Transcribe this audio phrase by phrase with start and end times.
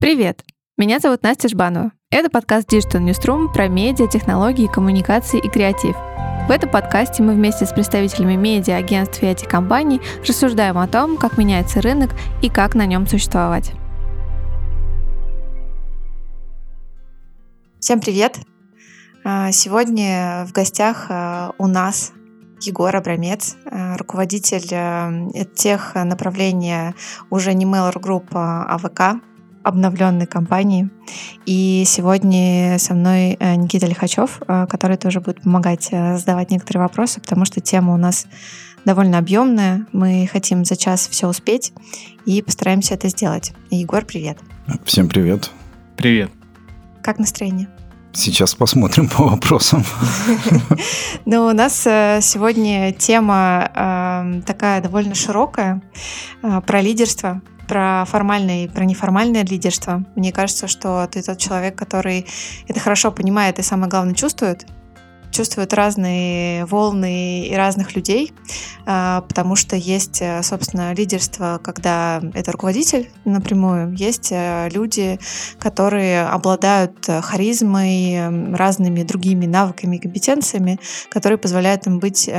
[0.00, 0.44] Привет!
[0.76, 1.92] Меня зовут Настя Жбанова.
[2.10, 5.96] Это подкаст Digital Newsroom про медиа, технологии, коммуникации и креатив.
[6.46, 11.38] В этом подкасте мы вместе с представителями медиа, агентств и IT-компаний рассуждаем о том, как
[11.38, 12.10] меняется рынок
[12.42, 13.70] и как на нем существовать.
[17.80, 18.40] Всем привет!
[19.24, 22.12] А, сегодня в гостях а, у нас
[22.60, 26.94] Егор Абрамец, а, руководитель тех направления
[27.30, 29.22] уже не Mail.ru Group, а ВК,
[29.64, 30.90] обновленной компании.
[31.46, 36.82] И сегодня со мной э, Никита Лихачев, э, который тоже будет помогать э, задавать некоторые
[36.82, 38.26] вопросы, потому что тема у нас
[38.84, 39.86] довольно объемная.
[39.92, 41.72] Мы хотим за час все успеть
[42.26, 43.52] и постараемся это сделать.
[43.70, 44.38] Егор, привет.
[44.84, 45.50] Всем привет.
[45.96, 46.30] Привет.
[47.02, 47.68] Как настроение?
[48.12, 49.82] Сейчас посмотрим по вопросам.
[51.26, 55.80] Ну, у нас сегодня тема такая довольно широкая
[56.42, 60.04] про лидерство, про формальное и про неформальное лидерство.
[60.14, 62.26] Мне кажется, что ты тот человек, который
[62.68, 64.66] это хорошо понимает и самое главное чувствует,
[65.34, 68.32] чувствуют разные волны и разных людей,
[68.86, 75.18] а, потому что есть, э, собственно, лидерство, когда это руководитель напрямую, есть э, люди,
[75.58, 80.78] которые обладают э, харизмой, разными другими навыками и компетенциями,
[81.10, 82.30] которые позволяют им быть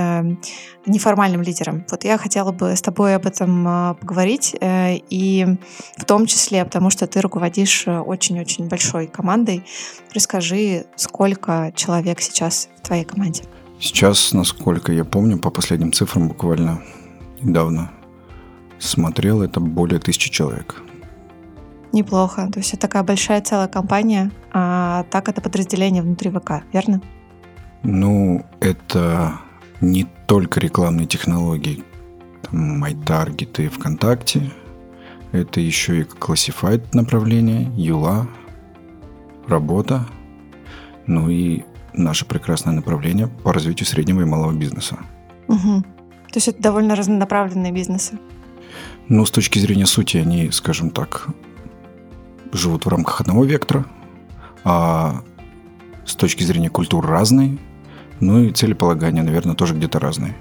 [0.86, 1.86] неформальным лидером.
[1.90, 5.58] Вот я хотела бы с тобой об этом поговорить, и
[5.98, 9.66] в том числе, потому что ты руководишь очень-очень большой командой.
[10.14, 13.44] Расскажи, сколько человек сейчас твоей команде?
[13.80, 16.82] Сейчас, насколько я помню, по последним цифрам буквально
[17.42, 17.92] недавно
[18.80, 20.82] смотрел, это более тысячи человек.
[21.92, 22.50] Неплохо.
[22.52, 27.02] То есть это такая большая целая компания, а так это подразделение внутри ВК, верно?
[27.84, 29.40] Ну, это
[29.82, 31.84] не только рекламные технологии,
[32.42, 34.52] там, MyTarget и ВКонтакте,
[35.32, 38.28] это еще и Classified направление, Юла,
[39.48, 40.06] работа,
[41.08, 41.64] ну и
[41.98, 44.98] наше прекрасное направление по развитию среднего и малого бизнеса.
[45.48, 45.82] Угу.
[45.82, 48.20] То есть это довольно разнонаправленные бизнесы?
[49.08, 51.28] Ну, с точки зрения сути, они, скажем так,
[52.52, 53.86] живут в рамках одного вектора,
[54.64, 55.22] а
[56.06, 57.58] с точки зрения культур разные,
[58.20, 60.36] ну и целеполагания, наверное, тоже где-то разные.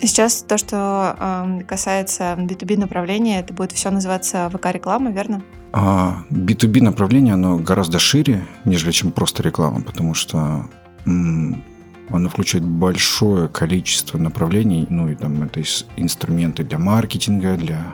[0.00, 5.42] Сейчас то, что э, касается B2B направления, это будет все называться ВК-реклама, верно?
[5.76, 10.68] А B2B направление, оно гораздо шире, нежели чем просто реклама, потому что
[11.04, 15.60] оно включает большое количество направлений, ну и там это
[15.96, 17.92] инструменты для маркетинга, для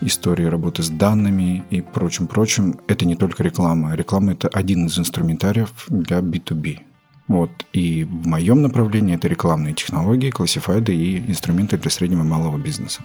[0.00, 2.80] истории работы с данными и прочим-прочим.
[2.88, 3.94] Это не только реклама.
[3.94, 6.80] Реклама– это один из инструментариев для B2B.
[7.28, 7.50] Вот.
[7.72, 13.02] И в моем направлении это рекламные технологии, классифайды и инструменты для среднего и малого бизнеса.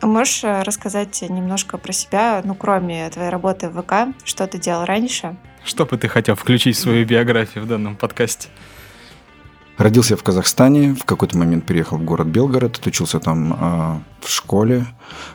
[0.00, 4.58] А можешь э, рассказать немножко про себя, ну, кроме твоей работы в ВК, что ты
[4.58, 5.36] делал раньше?
[5.62, 8.48] Что бы ты хотел включить в свою биографию в данном подкасте?
[9.76, 14.28] Родился я в Казахстане, в какой-то момент переехал в город Белгород, отучился там э, в
[14.30, 14.86] школе.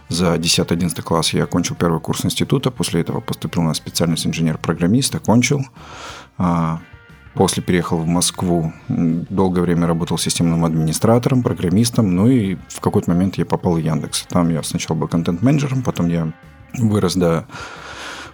[0.10, 5.62] За 10-11 класс я окончил первый курс института, после этого поступил на специальность инженер-программист, окончил.
[6.40, 6.78] Э,
[7.36, 13.38] После переехал в Москву, долгое время работал системным администратором, программистом, ну и в какой-то момент
[13.38, 14.26] я попал в Яндекс.
[14.30, 16.32] Там я сначала был контент-менеджером, потом я
[16.78, 17.46] вырос до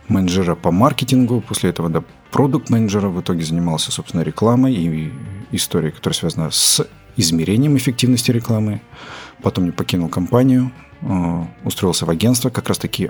[0.08, 5.12] менеджера по маркетингу, после этого до продукт-менеджера, в итоге занимался, собственно, рекламой и
[5.52, 6.86] историей, которая связана с
[7.18, 8.82] измерением эффективности рекламы.
[9.42, 13.10] Потом я покинул компанию, э, устроился в агентство, как раз-таки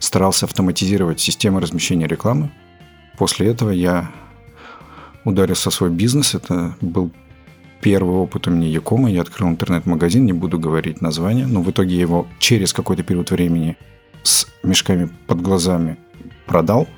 [0.00, 2.50] старался автоматизировать системы размещения рекламы.
[3.16, 4.10] После этого я
[5.26, 6.34] ударился свой бизнес.
[6.34, 7.10] Это был
[7.82, 9.10] первый опыт у меня Якома.
[9.10, 13.30] Я открыл интернет-магазин, не буду говорить название, но в итоге я его через какой-то период
[13.30, 13.76] времени
[14.22, 15.98] с мешками под глазами
[16.46, 16.88] продал.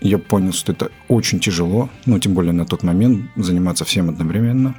[0.00, 4.74] Я понял, что это очень тяжело, ну, тем более на тот момент, заниматься всем одновременно.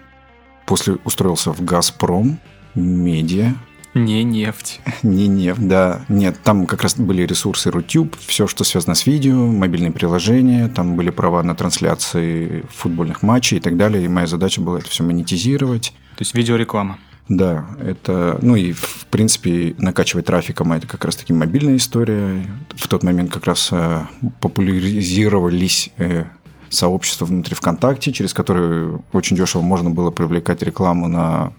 [0.65, 2.39] После устроился в «Газпром»,
[2.75, 3.53] медиа,
[3.93, 4.79] не нефть.
[5.03, 6.05] Не нефть, да.
[6.07, 10.95] Нет, там как раз были ресурсы Рутюб, все, что связано с видео, мобильные приложения, там
[10.95, 14.05] были права на трансляции футбольных матчей и так далее.
[14.05, 15.93] И моя задача была это все монетизировать.
[16.15, 16.99] То есть видеореклама.
[17.27, 22.45] Да, это, ну и в принципе накачивать трафиком, это как раз таки мобильная история.
[22.75, 24.01] В тот момент как раз э,
[24.41, 26.25] популяризировались э,
[26.69, 31.53] сообщества внутри ВКонтакте, через которые очень дешево можно было привлекать рекламу на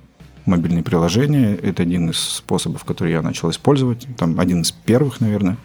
[0.47, 1.55] мобильные приложения.
[1.55, 4.07] Это один из способов, который я начал использовать.
[4.17, 5.57] Там один из первых, наверное.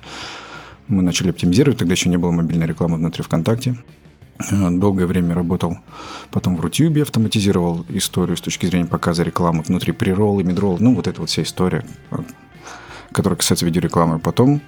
[0.87, 3.75] Мы начали оптимизировать, тогда еще не было мобильной рекламы внутри ВКонтакте.
[4.39, 5.77] Э, долгое время работал
[6.31, 10.77] потом в Рутюбе, автоматизировал историю с точки зрения показа рекламы внутри приролла, мидрола.
[10.79, 12.17] Ну, вот эта вот вся история, э,
[13.11, 14.19] которая касается видеорекламы.
[14.19, 14.61] Потом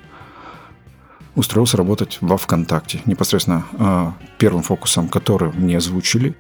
[1.35, 3.01] устроился работать во ВКонтакте.
[3.06, 6.35] Непосредственно э, первым фокусом, который мне озвучили,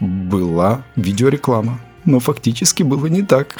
[0.00, 1.78] была видеореклама.
[2.04, 3.56] Но фактически было не так.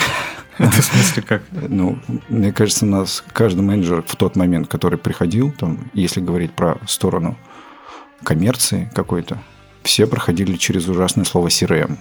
[0.58, 1.42] Это в смысле как?
[1.50, 1.98] Ну,
[2.28, 6.78] мне кажется, у нас каждый менеджер в тот момент, который приходил, там, если говорить про
[6.86, 7.36] сторону
[8.22, 9.38] коммерции какой-то,
[9.82, 11.96] все проходили через ужасное слово CRM.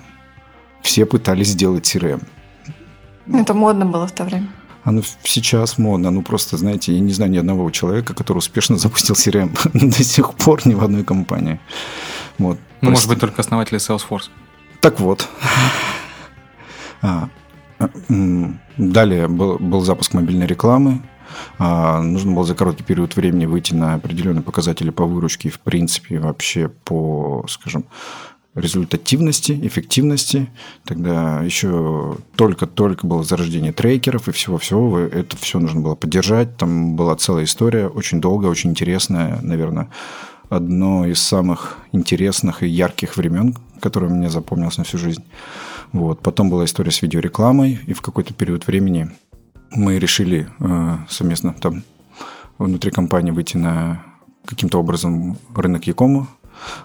[0.81, 2.21] Все пытались сделать CRM.
[3.33, 4.49] Это модно было в то время.
[4.83, 6.09] Оно сейчас модно.
[6.09, 9.57] Ну, просто, знаете, я не знаю ни одного человека, который успешно запустил CRM
[9.89, 11.59] до сих пор ни в одной компании.
[12.37, 12.57] Вот.
[12.81, 14.29] Ну, может быть, только основатели Salesforce.
[14.81, 15.27] Так вот.
[17.01, 17.29] А,
[18.77, 21.01] далее был, был запуск мобильной рекламы.
[21.57, 25.59] А, нужно было за короткий период времени выйти на определенные показатели по выручке и, в
[25.59, 27.85] принципе, вообще по, скажем,
[28.55, 30.49] результативности, эффективности.
[30.85, 34.99] Тогда еще только-только было зарождение трекеров и всего-всего.
[34.99, 36.57] Это все нужно было поддержать.
[36.57, 39.89] Там была целая история, очень долгая, очень интересная, наверное,
[40.49, 45.23] одно из самых интересных и ярких времен, которое мне запомнилось на всю жизнь.
[45.91, 46.21] Вот.
[46.21, 49.11] Потом была история с видеорекламой, и в какой-то период времени
[49.71, 51.83] мы решили э, совместно там
[52.57, 54.03] внутри компании выйти на
[54.45, 56.27] каким-то образом рынок Якома,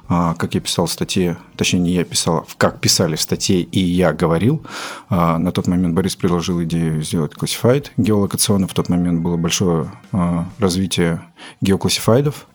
[0.08, 3.80] а, как я писал в статье, точнее не я писал, как писали в статье и
[3.80, 4.64] я говорил,
[5.08, 8.68] а, на тот момент Борис предложил идею сделать классифайд геолокационно.
[8.68, 11.22] В тот момент было большое а, развитие
[11.60, 12.46] геоклассифайдов.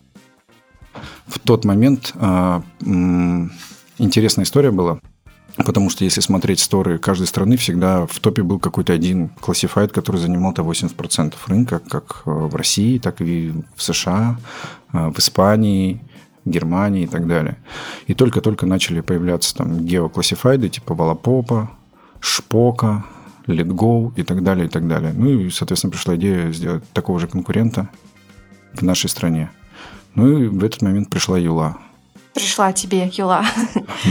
[1.27, 2.13] В тот момент
[3.99, 4.99] интересная история была.
[5.55, 10.17] Потому что если смотреть сторы каждой страны, всегда в топе был какой-то один классифайд, который
[10.17, 14.37] занимал-то 80% рынка, как в России, так и в США,
[14.91, 16.01] в Испании,
[16.45, 17.57] Германии и так далее.
[18.07, 21.71] И только-только начали появляться там геоклассифайды типа Валапопа,
[22.21, 23.05] Шпока,
[23.47, 25.13] LetGo и так далее, и так далее.
[25.13, 27.89] Ну и, соответственно, пришла идея сделать такого же конкурента
[28.73, 29.49] в нашей стране.
[30.15, 31.77] Ну и в этот момент пришла Юла.
[32.39, 33.45] Пришла тебе Юла.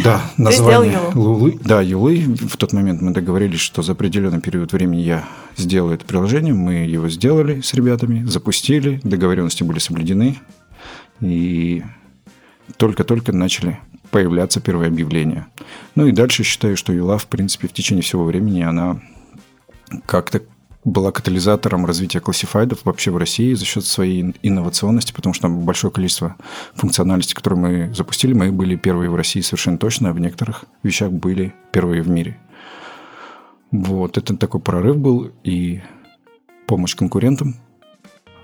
[0.05, 1.59] Да, название Лулы.
[1.65, 2.19] Да, Юлы.
[2.19, 5.25] В тот момент мы договорились, что за определенный период времени я
[5.57, 6.53] сделаю это приложение.
[6.53, 10.39] Мы его сделали с ребятами, запустили, договоренности были соблюдены.
[11.21, 11.83] И
[12.77, 13.79] только-только начали
[14.11, 15.47] появляться первые объявления.
[15.95, 19.01] Ну и дальше считаю, что Юла, в принципе, в течение всего времени она
[20.07, 20.43] как-то
[20.85, 26.37] была катализатором развития классифайдов вообще в России за счет своей инновационности, потому что большое количество
[26.75, 31.11] функциональности, которые мы запустили, мы были первые в России совершенно точно, а в некоторых вещах
[31.11, 32.39] были первые в мире.
[33.71, 35.83] Вот, это такой прорыв был и
[36.67, 37.57] помощь конкурентам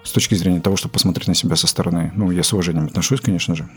[0.03, 2.13] с точки зрения того, чтобы посмотреть на себя со стороны.
[2.15, 3.69] Ну, я с уважением отношусь, конечно же.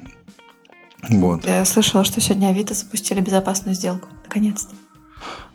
[1.09, 1.45] Вот.
[1.45, 4.09] Я слышала, что сегодня Авито запустили безопасную сделку.
[4.23, 4.75] Наконец-то.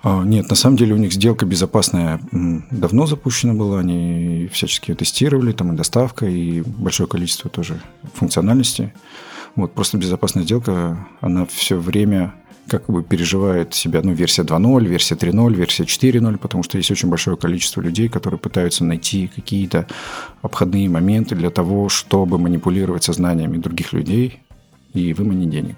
[0.03, 4.97] А, нет, на самом деле у них сделка безопасная давно запущена была, они всячески ее
[4.97, 7.81] тестировали, там и доставка, и большое количество тоже
[8.15, 8.93] функциональности.
[9.55, 12.35] Вот, просто безопасная сделка, она все время
[12.69, 17.09] как бы переживает себя, ну, версия 2.0, версия 3.0, версия 4.0, потому что есть очень
[17.09, 19.87] большое количество людей, которые пытаются найти какие-то
[20.43, 24.41] обходные моменты для того, чтобы манипулировать сознаниями других людей,
[24.95, 25.77] и выманить денег.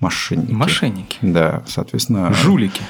[0.00, 0.52] Мошенники.
[0.52, 1.18] Мошенники.
[1.22, 2.32] Да, соответственно...
[2.32, 2.82] Жулики.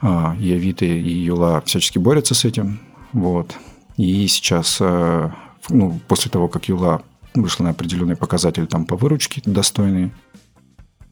[0.00, 2.80] А, и Авито, и Юла всячески борются с этим.
[3.12, 3.54] Вот.
[3.96, 5.30] И сейчас, э,
[5.68, 7.02] ну, после того, как Юла
[7.34, 10.10] вышла на определенный показатель там по выручке достойный,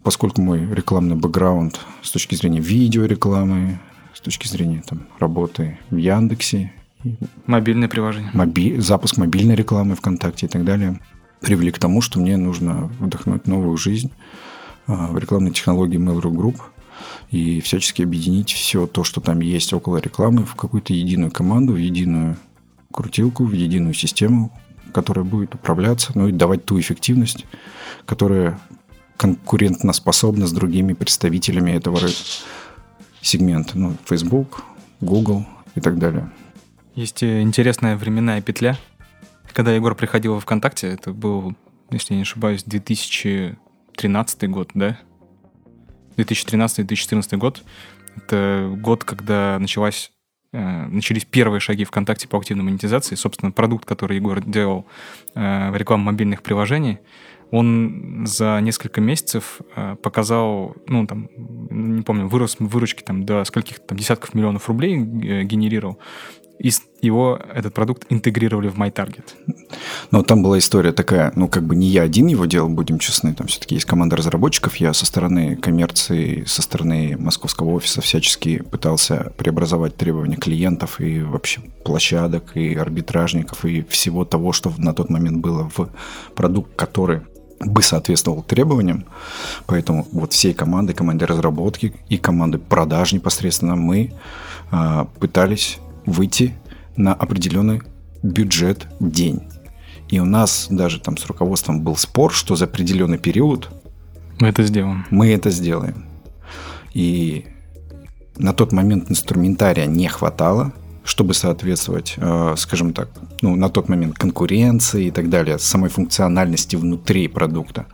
[0.03, 3.79] поскольку мой рекламный бэкграунд с точки зрения видеорекламы,
[4.15, 6.73] с точки зрения там, работы в Яндексе,
[7.47, 8.31] Мобильное приложение.
[8.35, 8.79] Моби...
[8.81, 11.01] Запуск мобильной рекламы ВКонтакте и так далее
[11.41, 14.11] привели к тому, что мне нужно вдохнуть новую жизнь
[14.87, 16.57] а, в рекламной технологии Mail.ru Group
[17.31, 21.77] и всячески объединить все то, что там есть около рекламы, в какую-то единую команду, в
[21.77, 22.37] единую
[22.93, 24.53] крутилку, в единую систему,
[24.93, 27.45] которая будет управляться, ну и давать ту эффективность,
[28.07, 28.59] которая
[29.17, 32.01] конкурентно способна с другими представителями этого
[33.21, 33.77] сегмента.
[33.77, 34.63] Ну, Facebook,
[35.01, 36.31] Google и так далее.
[36.95, 38.79] Есть э, интересная временная петля,
[39.53, 41.55] когда Егор приходил во ВКонтакте, это был,
[41.91, 44.99] если я не ошибаюсь, 2013 год, да?
[46.19, 47.63] 2013-2014 год.
[48.17, 50.11] Это год, когда началась
[50.53, 53.15] э, начались первые шаги ВКонтакте по активной монетизации.
[53.15, 54.87] Собственно, продукт, который Егор делал
[55.35, 56.99] э, в рекламу мобильных приложений,
[57.51, 61.29] он за несколько месяцев э, показал, ну, там,
[61.71, 65.99] не помню, вырос выручки там до скольких там десятков миллионов рублей генерировал.
[66.59, 69.25] И его, этот продукт, интегрировали в MyTarget.
[70.11, 73.35] Но там была история такая, ну, как бы не я один его делал, будем честны,
[73.35, 79.33] там все-таки есть команда разработчиков, я со стороны коммерции, со стороны московского офиса всячески пытался
[79.37, 85.39] преобразовать требования клиентов и вообще площадок, и арбитражников, и всего того, что на тот момент
[85.39, 85.91] было в
[86.35, 87.21] продукт, который
[87.61, 89.05] бы соответствовал требованиям.
[89.67, 94.13] Поэтому вот всей команды, команды разработки и команды продаж непосредственно мы
[94.71, 96.55] э, пытались выйти
[96.97, 97.83] на определенный
[98.23, 99.43] бюджет день.
[100.09, 103.71] И у нас даже там с руководством был спор, что за определенный период
[104.41, 105.07] мы это сделаем.
[105.11, 106.05] Мы это сделаем.
[106.95, 107.47] И
[108.37, 110.73] на тот момент инструментария не хватало,
[111.05, 113.09] чтобы соответствовать, э, скажем так,
[113.41, 117.87] ну, на тот момент конкуренции и так далее, самой функциональности внутри продукта.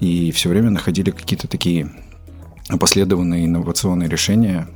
[0.00, 1.90] И все время находили какие-то такие
[2.78, 4.68] последованные инновационные решения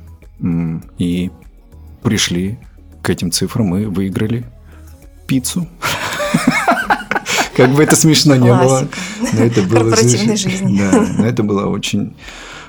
[0.97, 1.31] и
[2.05, 2.59] пришли
[3.01, 4.45] к этим цифрам и выиграли
[5.27, 5.67] пиццу.
[7.57, 8.87] Как бы это смешно не было.
[9.33, 10.77] Но это было корпоративной жизни.
[10.77, 12.15] Да, но это было очень...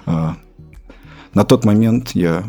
[0.06, 0.36] А,
[1.34, 2.44] на тот момент я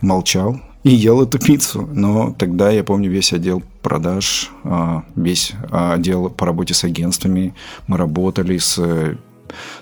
[0.00, 6.30] молчал и ел эту пиццу, но тогда я помню весь отдел продаж, а, весь отдел
[6.30, 7.54] по работе с агентствами,
[7.88, 9.16] мы работали с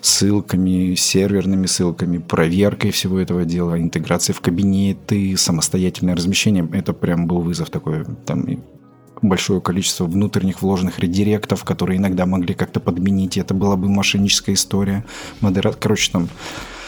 [0.01, 6.69] ссылками, серверными ссылками, проверкой всего этого дела, интеграцией в кабинеты, самостоятельное размещение.
[6.73, 8.05] Это прям был вызов такой.
[8.27, 8.47] Там
[9.23, 13.37] большое количество внутренних вложенных редиректов, которые иногда могли как-то подменить.
[13.37, 15.05] Это была бы мошенническая история.
[15.41, 15.73] Модера...
[15.73, 16.29] Короче, там...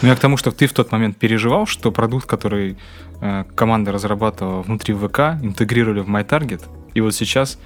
[0.00, 2.76] Ну, я к тому, что ты в тот момент переживал, что продукт, который
[3.20, 6.62] э, команда разрабатывала внутри ВК, интегрировали в MyTarget,
[6.94, 7.58] и вот сейчас,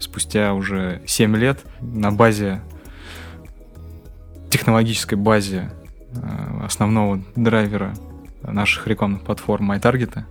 [0.00, 2.62] спустя уже 7 лет, на базе
[4.50, 5.70] технологической базе
[6.12, 7.94] э, основного драйвера
[8.42, 10.24] наших рекламных платформ MyTarget.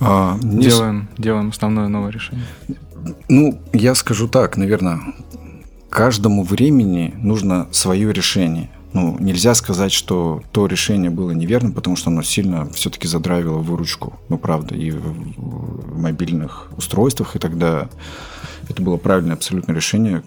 [0.00, 1.20] А, делаем, с...
[1.20, 2.44] делаем основное новое решение.
[3.28, 5.00] Ну, я скажу так, наверное,
[5.88, 8.70] каждому времени нужно свое решение.
[8.92, 14.14] Ну, нельзя сказать, что то решение было неверным, потому что оно сильно все-таки задравило выручку.
[14.28, 17.88] Ну, правда, и в мобильных устройствах, и тогда
[18.68, 20.22] это было правильное абсолютно решение,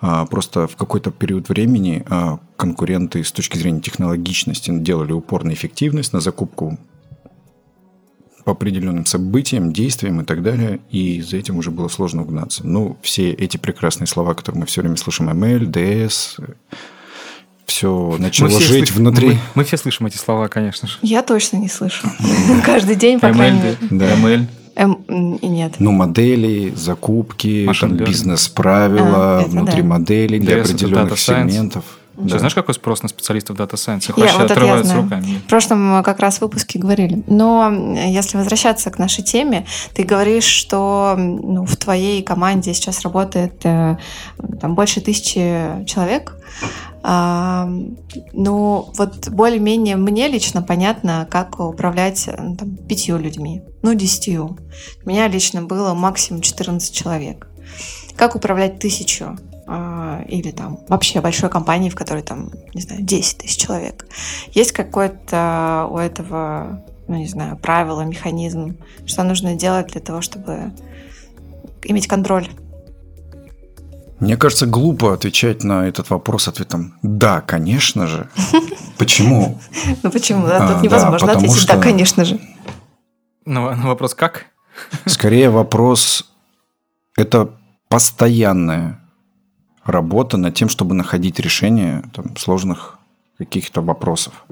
[0.00, 6.12] просто в какой-то период времени а, конкуренты с точки зрения технологичности делали упор на эффективность,
[6.12, 6.78] на закупку
[8.44, 12.66] по определенным событиям, действиям и так далее, и за этим уже было сложно угнаться.
[12.66, 16.54] Ну, все эти прекрасные слова, которые мы все время слышим, ML, DS,
[17.66, 18.90] все начало мы жить слыш...
[18.92, 19.28] внутри.
[19.28, 20.98] Мы, мы все слышим эти слова, конечно же.
[21.02, 22.10] Я точно не слышу.
[22.64, 23.76] Каждый день, по крайней мере.
[23.90, 24.46] ML.
[24.76, 25.74] Эм, и нет.
[25.78, 29.88] Ну, модели, закупки, там, бизнес-правила а, внутри да.
[29.88, 31.84] моделей для определенных сегментов.
[32.16, 32.38] Да.
[32.38, 34.10] знаешь, какой спрос на специалистов Data Science?
[34.10, 35.40] Их я, вообще вот отрываются руками.
[35.46, 37.22] В прошлом мы как раз выпуске говорили.
[37.26, 43.54] Но если возвращаться к нашей теме, ты говоришь, что ну, в твоей команде сейчас работает
[43.64, 43.96] э,
[44.60, 46.34] там, больше тысячи человек.
[47.02, 54.58] Ну, вот более-менее мне лично понятно, как управлять ну, там, пятью людьми, ну, десятью.
[55.04, 57.48] У меня лично было максимум 14 человек.
[58.16, 59.38] Как управлять тысячу?
[59.72, 64.04] А, или там вообще большой компании, в которой там, не знаю, 10 тысяч человек.
[64.52, 68.76] Есть какое-то у этого, ну, не знаю, правило, механизм,
[69.06, 70.72] что нужно делать для того, чтобы
[71.84, 72.48] иметь контроль
[74.20, 78.28] мне кажется, глупо отвечать на этот вопрос ответом «да, конечно же».
[78.98, 79.58] Почему?
[80.02, 80.46] Ну почему?
[80.46, 82.38] Да, тут а, невозможно ответить «да, конечно же».
[83.46, 84.46] Ну, вопрос как?
[85.06, 86.30] Скорее вопрос–
[87.16, 87.50] это
[87.88, 89.00] постоянная
[89.84, 92.98] работа над тем, чтобы находить решение там, сложных
[93.38, 94.44] каких-то вопросов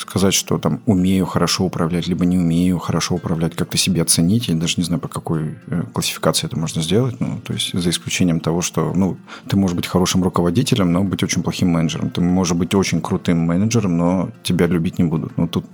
[0.00, 4.48] сказать, что там умею хорошо управлять, либо не умею хорошо управлять, как-то себе оценить.
[4.48, 7.20] Я даже не знаю, по какой э, классификации это можно сделать.
[7.20, 9.16] Ну, то есть за исключением того, что ну,
[9.48, 12.10] ты можешь быть хорошим руководителем, но быть очень плохим менеджером.
[12.10, 15.36] Ты можешь быть очень крутым менеджером, но тебя любить не будут.
[15.38, 15.64] Ну, тут...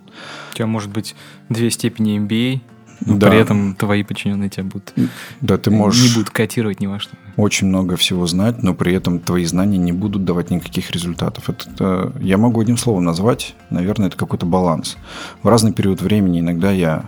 [0.52, 1.14] У тебя может быть
[1.48, 2.60] две степени MBA,
[3.06, 3.28] но да.
[3.28, 4.92] при этом твои подчиненные тебя будут
[5.40, 7.16] да, ты можешь не будут котировать ни во что.
[7.36, 11.48] Очень много всего знать, но при этом твои знания не будут давать никаких результатов.
[11.48, 14.96] Это, это я могу одним словом назвать, наверное, это какой-то баланс.
[15.42, 17.04] В разный период времени иногда я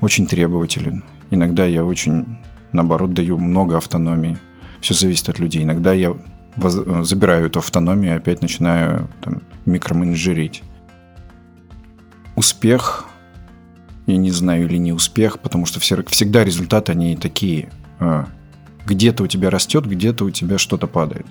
[0.00, 2.38] очень требователен, иногда я очень,
[2.72, 4.38] наоборот, даю много автономии.
[4.80, 5.62] Все зависит от людей.
[5.62, 6.14] Иногда я
[6.56, 6.74] воз,
[7.08, 10.62] забираю эту автономию и опять начинаю там, микроменеджерить.
[12.36, 13.06] Успех
[14.06, 17.70] я не знаю, или не успех, потому что все, всегда результаты, они такие.
[17.98, 18.26] А,
[18.86, 21.26] где-то у тебя растет, где-то у тебя что-то падает.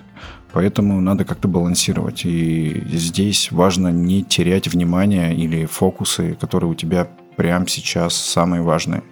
[0.52, 2.24] Поэтому надо как-то балансировать.
[2.24, 9.02] И здесь важно не терять внимание или фокусы, которые у тебя прямо сейчас самые важные.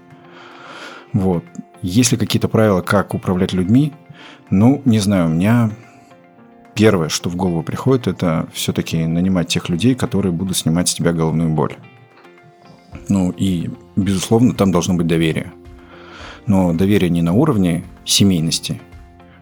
[1.12, 1.44] Вот.
[1.82, 3.92] Есть ли какие-то правила, как управлять людьми?
[4.50, 5.70] Ну, не знаю, у меня
[6.74, 11.12] первое, что в голову приходит, это все-таки нанимать тех людей, которые будут снимать с тебя
[11.12, 11.76] головную боль.
[13.08, 15.52] Ну и, безусловно, там должно быть доверие.
[16.46, 18.80] Но доверие не на уровне семейности,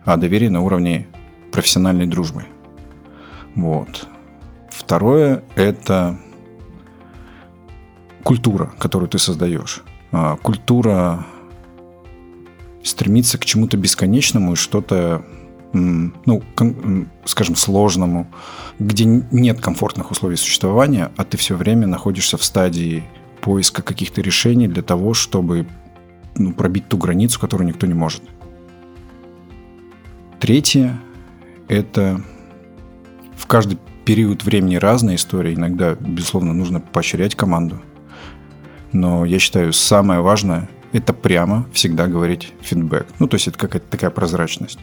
[0.05, 1.07] а доверие на уровне
[1.53, 2.45] профессиональной дружбы.
[3.55, 4.07] Вот.
[4.71, 6.19] Второе– это
[8.23, 9.83] культура, которую ты создаешь.
[10.13, 11.27] А, культура
[12.83, 15.25] стремится к чему-то бесконечному и что-то,
[15.73, 16.43] ну,
[17.25, 18.27] скажем, сложному,
[18.79, 23.05] где нет комфортных условий существования, а ты все время находишься в стадии
[23.41, 25.67] поиска каких-то решений для того, чтобы
[26.37, 28.23] ну, пробить ту границу, которую никто не может.
[30.39, 31.01] Третье–
[31.69, 32.23] это
[33.37, 35.55] в каждый период времени разная история.
[35.55, 37.81] Иногда, безусловно, нужно поощрять команду.
[38.93, 43.07] Но я считаю, самое важное– это прямо всегда говорить фидбэк.
[43.19, 44.81] Ну, то есть это какая-то такая прозрачность.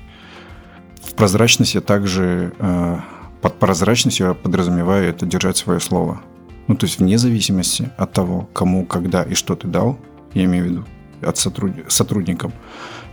[1.01, 2.99] В прозрачности также, э,
[3.41, 6.21] под прозрачностью я подразумеваю это держать свое слово.
[6.67, 9.97] Ну, то есть вне зависимости от того, кому, когда и что ты дал,
[10.33, 10.85] я имею в виду
[11.21, 11.71] от сотруд...
[11.87, 12.53] сотрудникам,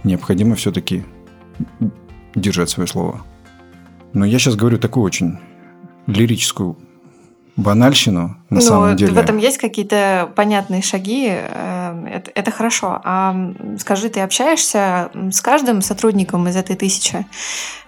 [0.02, 1.04] необходимо все-таки
[2.34, 3.23] держать свое слово.
[4.12, 5.38] Но я сейчас говорю такую очень
[6.06, 6.76] лирическую
[7.56, 9.12] банальщину на ну, самом деле.
[9.12, 11.73] В этом есть какие-то понятные шаги, э,
[12.06, 13.00] это, это хорошо.
[13.04, 13.34] А
[13.78, 17.26] скажи, ты общаешься с каждым сотрудником из этой тысячи?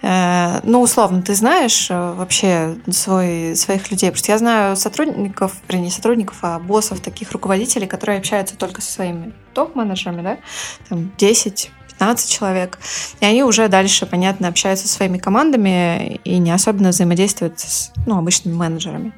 [0.02, 4.10] Э, ну, условно, ты знаешь э, вообще свой, своих людей?
[4.10, 8.92] Потому что я знаю сотрудников, вернее, сотрудников, а боссов, таких руководителей, которые общаются только со
[8.92, 10.36] своими топ-менеджерами, да,
[10.88, 12.78] там 10, 15 человек.
[13.20, 18.18] И они уже дальше, понятно, общаются со своими командами и не особенно взаимодействуют с ну,
[18.18, 19.12] обычными менеджерами.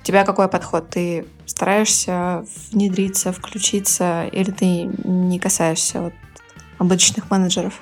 [0.00, 0.90] У тебя какой подход?
[0.90, 6.12] Ты стараешься внедриться, включиться, или ты не касаешься вот
[6.78, 7.80] обычных менеджеров?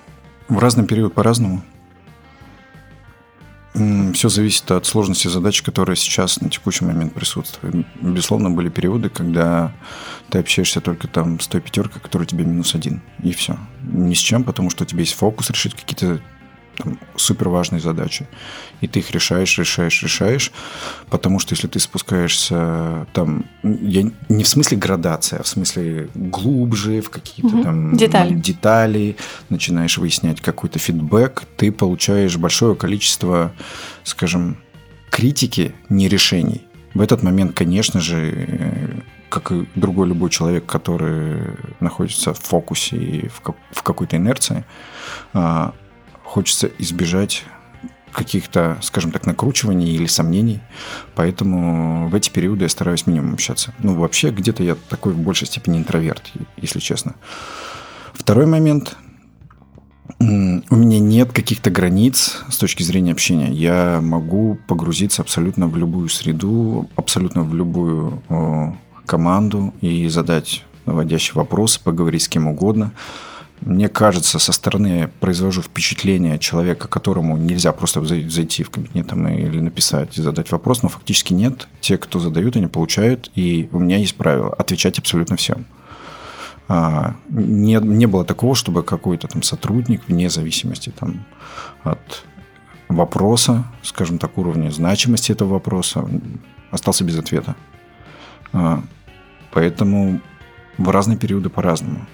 [0.49, 1.62] В разный период по-разному.
[3.73, 7.87] Все зависит от сложности задач, которая сейчас на текущий момент присутствует.
[8.00, 9.73] Безусловно, были периоды, когда
[10.29, 13.00] ты общаешься только там с той пятеркой, которая тебе минус один.
[13.23, 13.57] И все.
[13.83, 16.21] Ни с чем, потому что у тебя есть фокус решить какие-то
[16.77, 18.27] там, супер важные задачи.
[18.81, 20.52] И ты их решаешь, решаешь, решаешь.
[21.09, 27.00] Потому что если ты спускаешься там, я не в смысле градация, а в смысле глубже,
[27.00, 27.63] в какие-то угу.
[27.63, 28.35] там детали.
[28.35, 29.17] детали,
[29.49, 33.52] начинаешь выяснять какой-то фидбэк, ты получаешь большое количество,
[34.04, 34.59] скажем,
[35.11, 36.63] критики, не решений.
[36.95, 41.39] В этот момент, конечно же, как и другой любой человек, который
[41.78, 44.65] находится в фокусе и в, в какой-то инерции,
[45.33, 45.73] а,
[46.30, 47.43] хочется избежать
[48.12, 50.60] каких-то, скажем так, накручиваний или сомнений.
[51.16, 53.75] Поэтому в эти периоды я стараюсь минимум общаться.
[53.80, 57.16] Ну, вообще, где-то я такой в большей степени интроверт, если честно.
[58.12, 58.97] Второй момент.
[60.21, 63.50] У меня нет каких-то границ с точки зрения общения.
[63.50, 68.23] Я могу погрузиться абсолютно в любую среду, абсолютно в любую
[69.04, 72.93] команду и задать наводящий вопрос, поговорить с кем угодно–
[73.60, 79.60] мне кажется, со стороны произвожу впечатление человека, которому нельзя просто зайти в кабинет там, или
[79.60, 81.68] написать и задать вопрос, но фактически нет.
[81.80, 85.66] Те, кто задают, они получают, и у меня есть правило отвечать абсолютно всем.
[86.68, 91.25] А, не, не было такого, чтобы какой-то там сотрудник, вне зависимости там,
[91.82, 92.25] от
[92.88, 96.08] вопроса, скажем так, уровня значимости этого вопроса,
[96.70, 97.56] остался без ответа.
[98.52, 98.82] А,
[99.52, 100.20] поэтому
[100.78, 102.06] в разные периоды по-разному.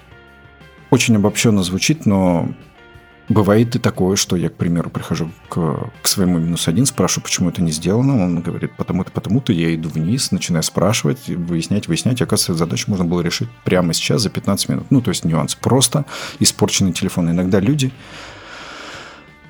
[0.89, 2.49] Очень обобщенно звучит, но
[3.29, 7.49] бывает и такое, что я, к примеру, прихожу к, к своему минус один, спрашиваю, почему
[7.49, 8.23] это не сделано.
[8.23, 9.51] Он говорит, потому-то, потому-то.
[9.51, 12.21] Я иду вниз, начинаю спрашивать, выяснять, выяснять.
[12.21, 14.85] оказывается, задачу можно было решить прямо сейчас за 15 минут.
[14.89, 15.55] Ну, то есть нюанс.
[15.55, 16.05] Просто
[16.39, 17.29] испорченный телефон.
[17.29, 17.91] Иногда люди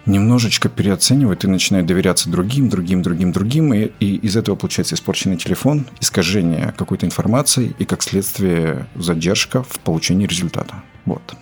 [0.08, 5.38] немножечко переоценивают и начинают доверяться другим, другим, другим, другим, и, и из этого получается испорченный
[5.38, 10.76] телефон, искажение какой-то информации и, как следствие, задержка в получении результата.
[11.06, 11.36] Вот.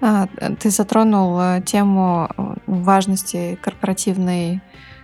[0.00, 0.28] А,
[0.58, 4.60] ты затронул э, тему э, важности корпоративной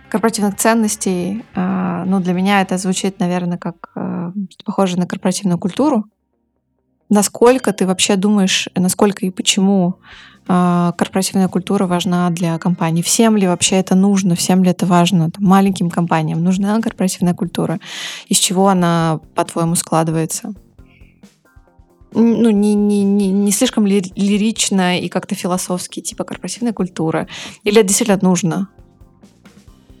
[0.09, 1.43] корпоративных ценностей.
[1.53, 4.31] А, ну, для меня это звучит, наверное, как э,
[4.65, 6.05] похоже на корпоративную культуру.
[7.09, 9.99] Насколько ты вообще думаешь, насколько и почему
[10.47, 13.01] корпоративная культура важна для компании?
[13.01, 14.35] Всем ли вообще это нужно?
[14.35, 15.29] Всем ли это важно?
[15.31, 17.79] Там, маленьким компаниям нужна корпоративная культура?
[18.27, 20.53] Из чего она, по-твоему, складывается?
[22.13, 27.27] ну, не, не, не, не слишком ли, лирично и как-то философски, типа корпоративная культура?
[27.63, 28.69] Или это действительно нужно?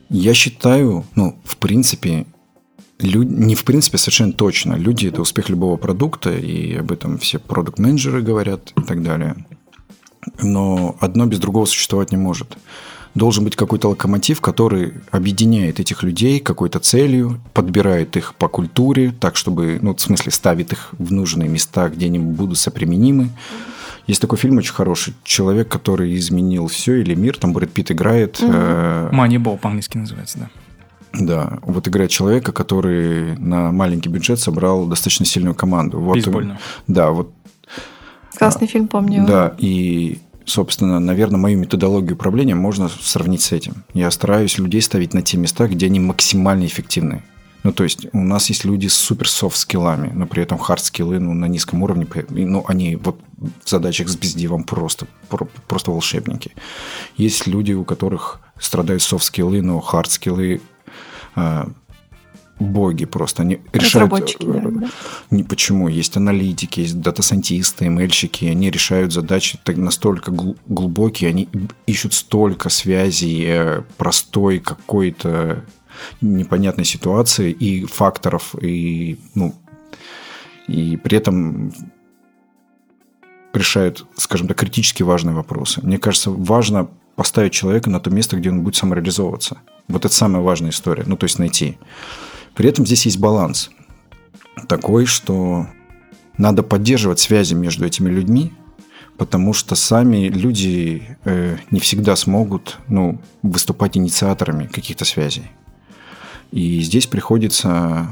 [0.09, 2.25] Я считаю, ну, в принципе,
[2.99, 4.73] Люди, не в принципе совершенно точно.
[4.73, 9.35] Люди– это успех любого продукта, и об этом все продукт-менеджеры говорят и так далее.
[10.41, 12.57] Но одно без другого существовать не может.
[13.15, 19.35] Должен быть какой-то локомотив, который объединяет этих людей какой-то целью, подбирает их по культуре, так,
[19.35, 23.29] чтобы, ну, в смысле, ставит их в нужные места, где они будут соприменимы.
[24.05, 25.15] Есть такой фильм очень хороший.
[25.23, 27.37] Человек, который изменил все или мир.
[27.37, 28.37] Там Брэд Питт играет.
[28.41, 30.49] Э, Moneyball по-английски называется, да.
[31.13, 35.99] Да, вот играет человека, который на маленький бюджет собрал достаточно сильную команду.
[35.99, 36.57] Вот, Бейсбольную.
[36.87, 37.31] Да, вот.
[38.37, 39.25] Классный фильм, помню.
[39.25, 43.83] Да, и собственно, наверное, мою методологию управления можно сравнить с этим.
[43.93, 47.23] Я стараюсь людей ставить на те места, где они максимально эффективны.
[47.63, 50.83] Ну, то есть у нас есть люди с супер софт скиллами, но при этом хард
[50.83, 55.05] скиллы ну, на низком уровне, ну, они вот в задачах с бездивом просто,
[55.67, 56.53] просто волшебники.
[57.17, 60.61] Есть люди, у которых страдают soft skill ы, но hard skill ы
[61.35, 61.67] а,
[62.59, 63.43] боги просто.
[63.43, 64.11] Они решают...
[64.11, 64.89] Разработчики, да.
[65.31, 65.87] Не почему.
[65.87, 68.49] Есть аналитики, есть data scientist ы, ML щики.
[68.49, 71.49] Они решают задачи настолько глубокие, они
[71.85, 75.63] ищут столько связей э, простой какой-то
[76.21, 79.55] непонятной ситуации и факторов, и, ну,
[80.67, 81.73] и при этом
[83.53, 85.81] решают, скажем так, критически важные вопросы.
[85.81, 89.57] Мне кажется, важно поставить человека на то место, где он будет самореализовываться.
[89.87, 91.03] Вот это самая важная история.
[91.07, 91.77] Ну, то есть найти.
[92.57, 93.69] При этом здесь есть баланс
[94.67, 95.67] такой, что
[96.39, 98.51] надо поддерживать связи между этими людьми,
[99.15, 105.51] потому что сами люди э, не всегда смогут ну, выступать инициаторами каких-то связей.
[106.51, 108.09] И здесь приходится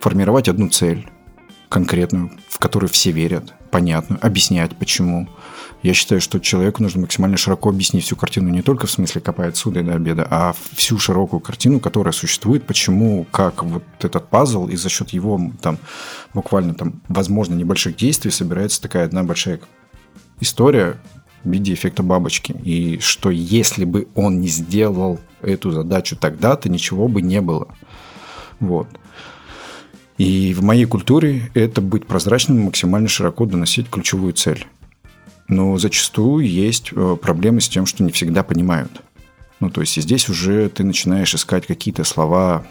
[0.00, 1.08] формировать одну цель
[1.70, 5.30] конкретную, в которую все верят, понятную, объяснять почему–
[5.82, 9.48] я считаю, что человеку нужно максимально широко объяснить всю картину не только в смысле копая
[9.48, 14.68] отсюда и до обеда, а всю широкую картину, которая существует, почему, как вот этот пазл,
[14.68, 15.78] и за счет его там
[16.34, 19.60] буквально там, возможно, небольших действий собирается такая одна большая
[20.40, 20.96] история
[21.42, 22.54] в виде эффекта бабочки.
[22.62, 27.66] И что если бы он не сделал эту задачу тогда-то, ничего бы не было.
[28.60, 28.86] Вот.
[30.16, 34.64] И в моей культуре это быть прозрачным максимально широко доносить ключевую цель.
[35.52, 39.02] Но зачастую есть э, проблемы с тем, что не всегда понимают.
[39.60, 42.64] Ну, то есть здесь уже ты начинаешь искать какие-то слова,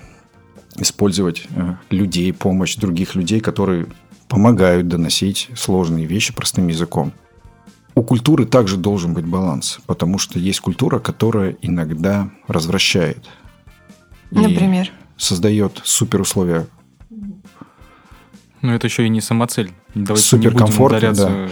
[0.78, 3.86] использовать э, людей, помощь других людей, которые
[4.28, 7.14] помогают доносить сложные вещи простым языком.
[7.94, 13.30] У культуры также должен быть баланс, потому что есть культура, которая иногда развращает.
[14.32, 14.90] Например?
[15.18, 16.66] Создает супер условия.
[18.64, 19.72] Но это еще и не самоцель.
[19.94, 21.50] Давайте супер не будем ударяться да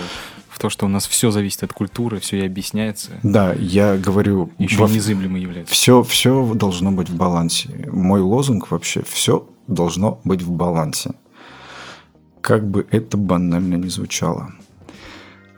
[0.59, 3.11] то, что у нас все зависит от культуры, все и объясняется.
[3.23, 4.51] Да, я говорю...
[4.59, 4.87] Еще во...
[4.87, 5.73] незыблемой является.
[5.73, 7.89] Все, все должно быть в балансе.
[7.91, 11.11] Мой лозунг вообще все должно быть в балансе.
[12.41, 14.51] Как бы это банально не звучало.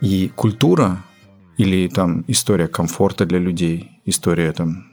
[0.01, 1.03] И культура
[1.57, 4.85] или там история комфорта для людей, история там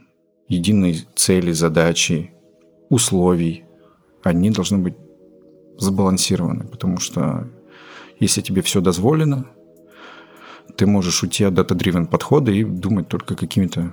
[0.49, 2.33] единой цели, задачи,
[2.89, 3.65] условий,
[4.23, 4.95] они должны быть
[5.79, 7.49] сбалансированы, потому что
[8.21, 9.47] если тебе все дозволено,
[10.77, 13.93] ты можешь уйти от дата-дривен подхода и думать только какими-то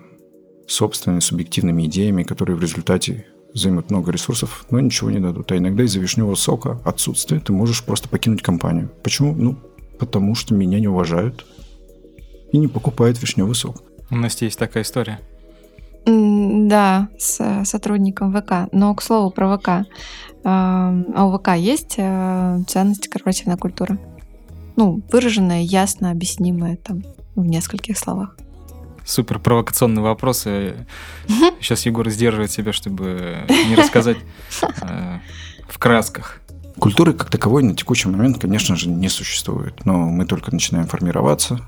[0.67, 5.51] собственными субъективными идеями, которые в результате займут много ресурсов, но ничего не дадут.
[5.51, 8.91] А иногда из-за вишневого сока отсутствия ты можешь просто покинуть компанию.
[9.03, 9.33] Почему?
[9.33, 9.57] Ну,
[9.97, 11.45] потому что меня не уважают
[12.51, 13.81] и не покупают вишневый сок.
[14.11, 15.19] У нас есть такая история.
[16.05, 18.69] Да, с сотрудником ВК.
[18.71, 19.69] Но, к слову, про ВК.
[20.43, 23.97] А у ВК есть э, ценности корпоративной культуры?
[24.75, 27.03] Ну, выраженное, ясно объяснимое там
[27.35, 28.35] в нескольких словах.
[29.05, 30.88] Супер провокационные вопросы.
[31.59, 34.17] Сейчас Егор сдерживает себя, чтобы не рассказать
[34.81, 35.19] э,
[35.67, 36.41] в красках.
[36.79, 39.85] Культуры как таковой на текущий момент, конечно же, не существует.
[39.85, 41.61] Но мы только начинаем формироваться.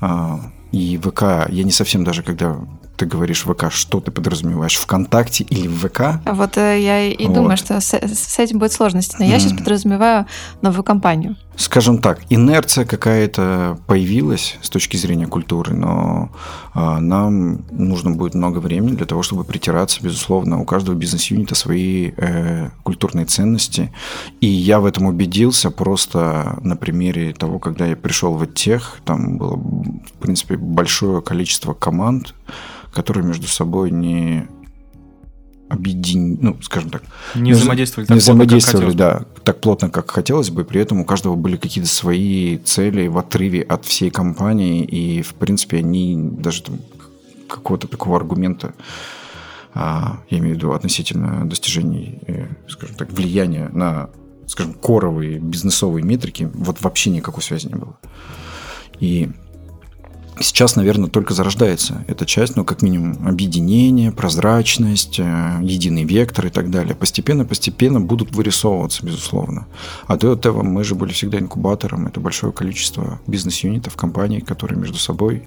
[0.00, 0.40] А,
[0.72, 2.56] и ВК, я не совсем даже, когда
[2.96, 6.20] ты говоришь ВК, что ты подразумеваешь, ВКонтакте или в ВК?
[6.26, 7.34] Вот э, я и вот.
[7.34, 9.16] думаю, что с, с этим будет сложности.
[9.18, 9.28] Но mm.
[9.28, 10.26] я сейчас подразумеваю
[10.62, 11.36] новую компанию.
[11.56, 16.30] Скажем так, инерция какая-то появилась с точки зрения культуры, но
[16.72, 20.60] а, нам нужно будет много времени для того, чтобы притираться, безусловно.
[20.60, 23.92] У каждого бизнес-юнита свои э, культурные ценности.
[24.40, 29.36] И я в этом убедился просто на примере того, когда я пришел в тех, там
[29.36, 32.34] было, в принципе, большое количество команд,
[32.94, 34.46] которые между собой не
[35.70, 37.02] объединены, ну, скажем так.
[37.34, 40.64] Не взаимодействовали так не взаимодействовали, плотно, да, так плотно, как хотелось бы.
[40.64, 44.84] При этом у каждого были какие-то свои цели в отрыве от всей компании.
[44.84, 46.78] И, в принципе, они даже там
[47.48, 48.74] какого-то такого аргумента
[49.72, 54.10] а, я имею в виду относительно достижений, э, скажем так, влияния на,
[54.46, 57.96] скажем, коровые бизнесовые метрики, вот вообще никакой связи не было.
[58.98, 59.30] И
[60.40, 66.50] сейчас, наверное, только зарождается эта часть, ну, как минимум, объединение, прозрачность, э, единый вектор и
[66.50, 66.94] так далее.
[66.94, 69.66] Постепенно-постепенно будут вырисовываться, безусловно.
[70.06, 72.06] А до этого мы же были всегда инкубатором.
[72.06, 75.44] Это большое количество бизнес-юнитов, компаний, которые между собой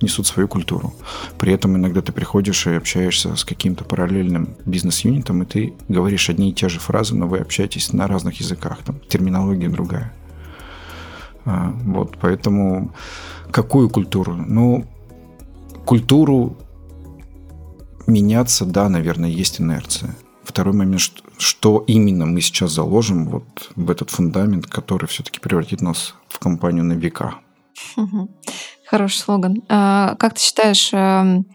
[0.00, 0.94] несут свою культуру.
[1.38, 6.50] При этом иногда ты приходишь и общаешься с каким-то параллельным бизнес-юнитом, и ты говоришь одни
[6.50, 10.12] и те же фразы, но вы общаетесь на разных языках, там терминология другая.
[11.46, 12.92] А, вот, поэтому
[13.56, 14.34] какую культуру?
[14.36, 14.84] Ну,
[15.86, 16.58] культуру
[18.06, 20.14] меняться, да, наверное, есть инерция.
[20.44, 25.80] Второй момент, что, что именно мы сейчас заложим вот в этот фундамент, который все-таки превратит
[25.80, 27.36] нас в компанию на века.
[28.86, 29.62] Хороший слоган.
[29.70, 31.46] А, как ты считаешь, эм,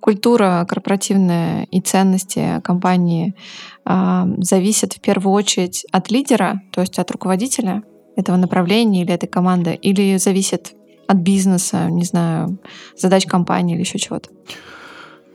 [0.00, 3.36] культура корпоративная и ценности компании
[3.84, 7.84] а, зависят в первую очередь от лидера, то есть от руководителя
[8.16, 10.74] этого направления или этой команды, или зависит
[11.06, 12.58] от бизнеса, не знаю,
[12.96, 14.30] задач компании или еще чего-то?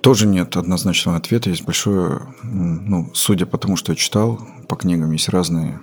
[0.02, 1.50] Тоже нет однозначного ответа.
[1.50, 5.80] Есть большое, ну, судя по тому, что я читал, по книгам есть разные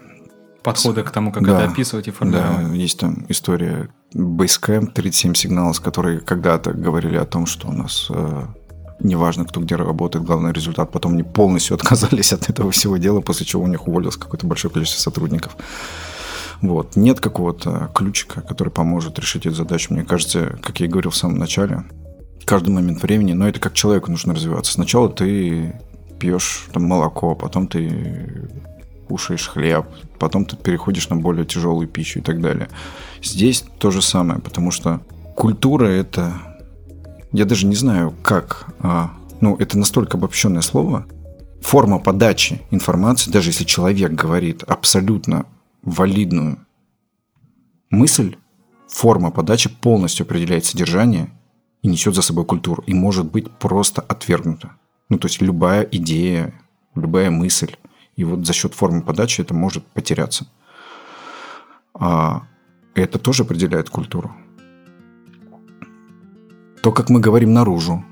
[0.62, 2.68] подходы к тому, как да, это описывать и формировать.
[2.70, 8.08] Да, есть там история Basecamp, 37 сигналов, которые когда-то говорили о том, что у нас
[8.10, 8.46] э,
[9.00, 10.90] неважно, кто где работает, главный результат.
[10.90, 14.72] Потом они полностью отказались от этого всего дела, после чего у них уволилось какое-то большое
[14.72, 15.56] количество сотрудников.
[16.60, 16.96] Вот.
[16.96, 19.92] Нет какого-то ключика, который поможет решить эту задачу.
[19.92, 21.84] Мне кажется, как я и говорил в самом начале,
[22.44, 24.72] каждый момент времени, но это как человеку нужно развиваться.
[24.72, 25.74] Сначала ты
[26.18, 28.48] пьешь там молоко, потом ты
[29.08, 29.86] кушаешь хлеб,
[30.18, 32.68] потом ты переходишь на более тяжелую пищу и так далее.
[33.22, 35.00] Здесь то же самое, потому что
[35.34, 36.34] культура это...
[37.32, 38.66] Я даже не знаю, как...
[38.80, 41.06] А, ну, это настолько обобщенное слово.
[41.60, 45.46] Форма подачи информации, даже если человек говорит абсолютно
[45.86, 46.58] валидную
[47.90, 48.36] мысль,
[48.88, 51.30] форма подачи полностью определяет содержание
[51.82, 54.76] и несет за собой культуру, и может быть просто отвергнута.
[55.08, 56.52] Ну, то есть любая идея,
[56.94, 57.76] любая мысль,
[58.16, 60.46] и вот за счет формы подачи это может потеряться.
[61.94, 62.42] А
[62.94, 64.34] это тоже определяет культуру.
[66.82, 68.04] То, как мы говорим наружу,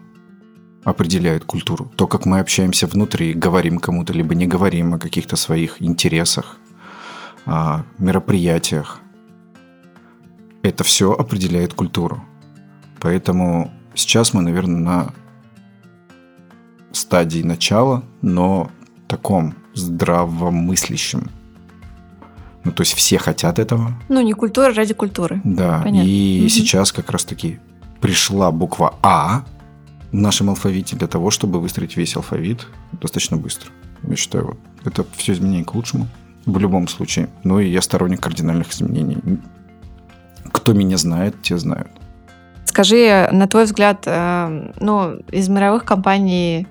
[0.85, 1.91] определяет культуру.
[1.97, 6.59] То, как мы общаемся внутри, говорим кому-то, либо не говорим о каких-то своих интересах,
[7.47, 9.01] о мероприятиях.
[10.63, 12.25] Это все определяет культуру.
[13.01, 15.15] Поэтому сейчас мы, наверное, на
[16.93, 18.71] стадии начала, но
[19.09, 21.31] таком здравомыслящим.
[22.65, 23.93] Ну, то есть все хотят этого.
[24.09, 25.41] Ну, не культура ради культуры.
[25.45, 26.09] Да, Понятно.
[26.09, 26.49] и угу.
[26.49, 27.59] сейчас как раз-таки
[28.01, 29.45] пришла буква А
[30.13, 33.71] в нашем алфавите для того, чтобы выстроить весь алфавит достаточно быстро.
[34.03, 36.09] Я считаю, вот, это все изменение к лучшему
[36.47, 37.29] в любом случае.
[37.43, 39.19] Ну и я сторонник кардинальных изменений.
[40.53, 41.91] Кто меня знает, те знают.
[42.65, 46.67] Скажи, на твой взгляд, э, ну, из мировых компаний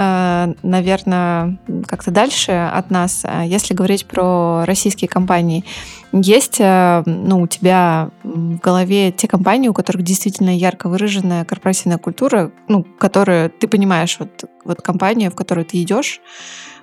[0.00, 3.22] Э, наверное, как-то дальше от нас.
[3.24, 5.64] Э, если говорить про российские компании,
[6.12, 11.98] есть э, ну, у тебя в голове те компании, у которых действительно ярко выраженная корпоративная
[11.98, 16.20] культура, ну, которую ты понимаешь, вот, вот компания, в которую ты идешь,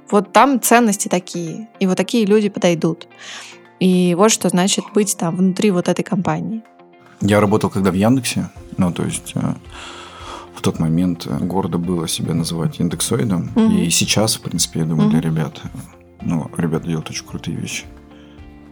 [0.10, 3.08] вот там ценности такие, и вот такие люди подойдут.
[3.80, 6.64] И вот что значит быть там внутри вот этой компании.
[7.22, 9.34] Я работал когда в Яндексе, ну, то есть
[10.56, 13.52] в тот момент гордо было себя называть индексоидом.
[13.56, 13.72] Угу.
[13.74, 15.12] И сейчас, в принципе, я думаю, угу.
[15.12, 15.62] для ребят,
[16.22, 17.86] ну, ребята делают очень крутые вещи.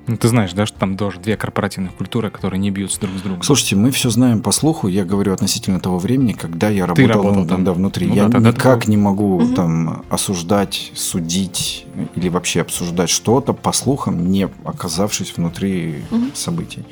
[0.06, 3.22] Ну, ты знаешь, да, что там тоже две корпоративных культуры, которые не бьются друг с
[3.22, 3.42] другом.
[3.42, 4.88] Слушайте, мы все знаем по слуху.
[4.88, 8.08] Я говорю относительно того времени, когда я работал, работал ну, там, да, внутри.
[8.08, 8.89] Ну, я да, никак был...
[8.89, 9.54] не могу угу.
[9.54, 11.86] там осуждать, судить
[12.16, 16.26] или вообще обсуждать что-то по слухам, не оказавшись внутри угу.
[16.34, 16.86] событий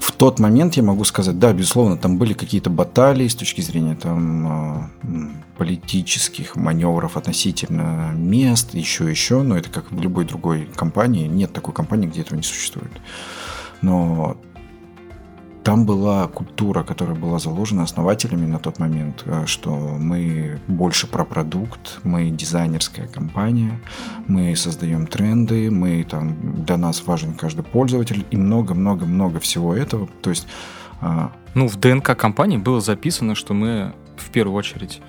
[0.00, 3.94] в тот момент я могу сказать, да, безусловно, там были какие-то баталии с точки зрения
[3.94, 4.90] там а,
[5.58, 11.74] политических маневров относительно мест, еще еще, но это как в любой другой компании, нет такой
[11.74, 12.92] компании, где этого не существует.
[13.82, 14.38] Но
[15.62, 21.24] там была культура, которая была заложена основателями на тот момент, э, что мы больше про
[21.24, 23.80] продукт, мы дизайнерская компания,
[24.26, 30.08] мы создаем тренды, мы там для нас важен каждый пользователь и много-много-много всего этого.
[30.22, 30.46] То есть
[31.00, 35.00] а, ну, в ДНК компании было записано, что мы в первую очередь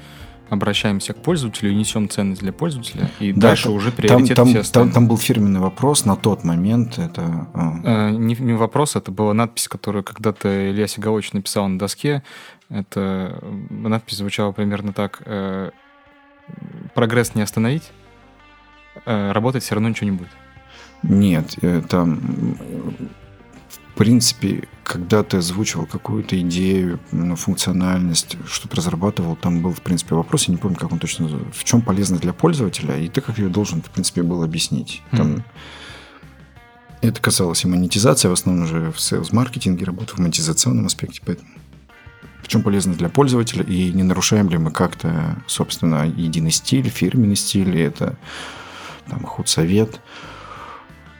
[0.51, 4.47] обращаемся к пользователю и несем ценность для пользователя, и да, дальше там, уже приоритет там,
[4.47, 4.93] все остальные.
[4.93, 6.99] Там, там был фирменный вопрос на тот момент.
[6.99, 7.79] Это а.
[7.83, 12.21] э, не, не вопрос, это была надпись, которую когда-то Илья Сигович написал на доске.
[12.69, 15.21] Это надпись звучала примерно так.
[15.25, 15.71] Э,
[16.95, 17.89] прогресс не остановить,
[19.05, 20.31] э, работать все равно ничего не будет.
[21.01, 22.19] Нет, э, там,
[23.93, 30.15] в принципе, когда ты озвучивал какую-то идею, ну, функциональность, что-то разрабатывал, там был, в принципе,
[30.15, 33.38] вопрос, я не помню, как он точно, в чем полезность для пользователя, и ты как
[33.38, 35.01] ее должен, в принципе, был объяснить.
[35.12, 35.43] Там, mm-hmm.
[37.01, 41.49] Это касалось и монетизации, в основном же в sales-маркетинге, работаю в монетизационном аспекте, поэтому
[42.43, 47.36] в чем полезно для пользователя, и не нарушаем ли мы как-то, собственно, единый стиль, фирменный
[47.36, 48.17] стиль, это
[49.10, 49.99] там, худсовет.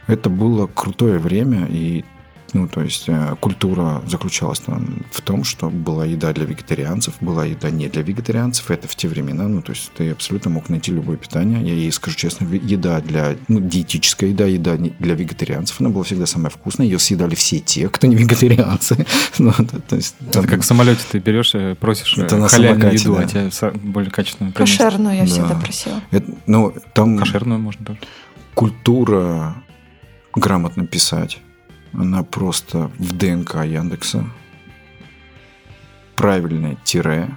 [0.08, 2.06] Это было крутое время, и
[2.54, 7.46] ну, то есть э, культура заключалась там в том, что была еда для вегетарианцев, была
[7.46, 8.70] еда не для вегетарианцев.
[8.72, 11.62] Это в те времена, ну, то есть ты абсолютно мог найти любое питание.
[11.62, 16.26] Я ей скажу честно, еда для, ну, диетическая еда, еда для вегетарианцев, она была всегда
[16.26, 16.88] самая вкусная.
[16.88, 19.06] Ее съедали все те, кто не вегетарианцы.
[19.38, 22.48] ну, то, то есть, там, это как в самолете ты берешь, э, просишь это э,
[22.48, 23.22] халяльную еду, да.
[23.22, 25.28] а тебе более качественную Кошерную я да.
[25.28, 26.02] всегда просила.
[26.12, 27.18] Это, ну, там...
[27.18, 28.00] Кошерную можно тоже.
[28.54, 29.56] Культура
[30.34, 31.40] грамотно писать
[31.94, 34.26] она просто в ДНК Яндекса.
[36.16, 37.30] Правильное тире,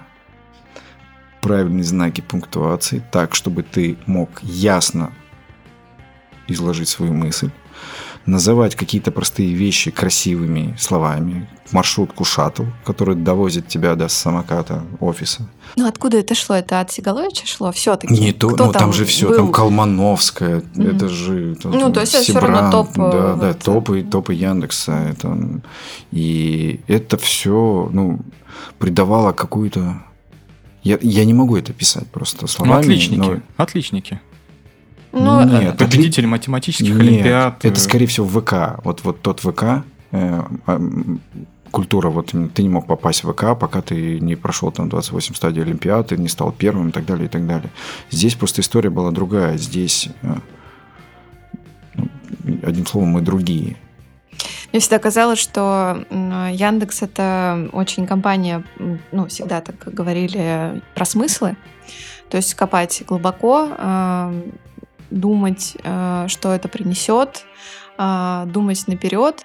[1.41, 5.13] правильные знаки пунктуации, так, чтобы ты мог ясно
[6.47, 7.51] изложить свою мысль
[8.27, 11.49] называть какие-то простые вещи красивыми словами.
[11.73, 15.49] Маршрутку шаттл, который довозит тебя до самоката офиса.
[15.77, 16.57] Ну откуда это шло?
[16.57, 18.13] Это от Сигаловича шло все-таки?
[18.13, 19.37] Не то, ну там, там же все, был?
[19.37, 20.97] там Колмановская, mm-hmm.
[20.97, 22.93] это же там, Ну, то есть это все равно топ.
[22.97, 24.93] Да, да, топы, топы Яндекса.
[25.11, 25.37] Это,
[26.13, 28.21] и это все, ну,
[28.79, 29.97] придавало какую-то
[30.85, 32.75] я, я не могу это писать просто словами.
[32.75, 33.19] Ну, отличники.
[33.19, 33.41] Но...
[33.57, 34.21] Отличники.
[35.15, 37.65] Ну, Нет, победитель математических Нет, олимпиад.
[37.65, 38.83] Это, скорее всего, ВК.
[38.85, 40.43] Вот, вот тот ВК, э,
[41.71, 45.63] культура, вот ты не мог попасть в ВК, пока ты не прошел там 28 стадий
[45.63, 47.71] Олимпиады, не стал первым и так далее, и так далее.
[48.11, 49.57] Здесь просто история была другая.
[49.57, 50.35] Здесь, э,
[51.95, 52.09] ну,
[52.63, 53.77] одним словом, мы другие.
[54.73, 58.65] Мне всегда казалось, что Яндекс это очень компания,
[59.13, 61.57] ну, всегда так говорили про смыслы.
[62.31, 64.43] То есть копать глубоко, э,
[65.11, 67.45] думать, э, что это принесет,
[67.99, 69.45] э, думать наперед.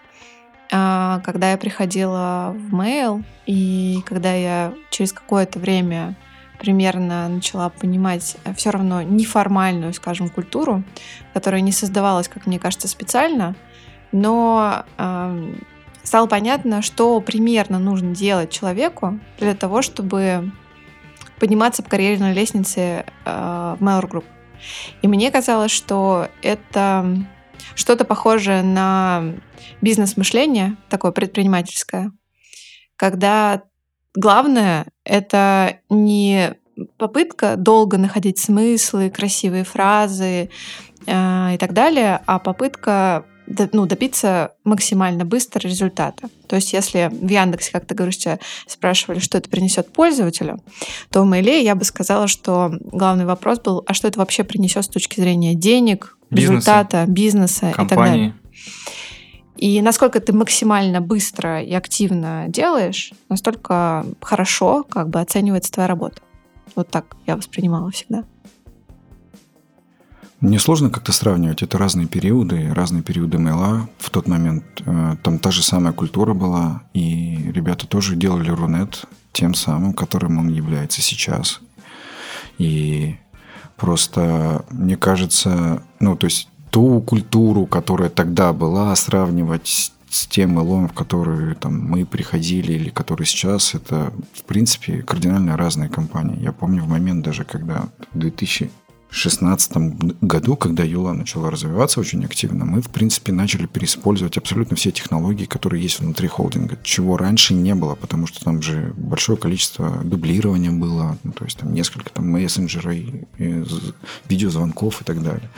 [0.71, 6.15] Э, когда я приходила в mail, и когда я через какое-то время
[6.59, 10.83] примерно начала понимать все равно неформальную, скажем, культуру,
[11.33, 13.55] которая не создавалась, как мне кажется, специально,
[14.11, 14.83] но
[16.03, 20.51] стало понятно, что примерно нужно делать человеку для того, чтобы
[21.39, 24.25] подниматься по карьерной лестнице э, в Mail Group.
[25.01, 27.05] И мне казалось, что это
[27.75, 29.35] что-то похожее на
[29.81, 32.11] бизнес-мышление, такое предпринимательское,
[32.95, 33.63] когда
[34.13, 36.55] главное— это не
[36.97, 40.49] попытка долго находить смыслы, красивые фразы
[41.05, 43.25] э, и так далее, а попытка
[43.71, 46.29] ну, добиться максимально быстро результата.
[46.47, 50.61] То есть, если в Яндексе, как ты говоришь, тебя спрашивали, что это принесет пользователю,
[51.11, 54.85] то в Мейле я бы сказала, что главный вопрос был, а что это вообще принесет
[54.85, 57.85] с точки зрения денег, бизнеса, результата, бизнеса компании.
[57.85, 58.33] и так далее.
[59.57, 66.21] И насколько ты максимально быстро и активно делаешь, настолько хорошо как бы оценивается твоя работа.
[66.75, 68.23] Вот так я воспринимала всегда.
[70.41, 71.63] Мне сложно как-то сравнивать.
[71.63, 73.89] Это разные периоды, разные периоды мейла.
[73.97, 79.05] В тот момент э, там та же самая культура была, и ребята тоже делали Рунет
[79.33, 81.59] тем самым, которым он является сейчас.
[82.57, 83.17] И
[83.75, 90.51] просто, мне кажется, ну, то есть ту культуру, которая тогда была, сравнивать с, с тем
[90.51, 96.41] мэлом, в который там, мы приходили или который сейчас, это, в принципе, кардинально разные компании.
[96.41, 98.71] Я помню в момент даже, когда в 2000
[99.11, 104.91] 2016 году, когда Юла начала развиваться очень активно, мы, в принципе, начали переиспользовать абсолютно все
[104.91, 110.03] технологии, которые есть внутри холдинга, чего раньше не было, потому что там же большое количество
[110.03, 112.95] дублирования было, ну, то есть там несколько там мессенджеров,
[114.29, 115.49] видеозвонков и так далее.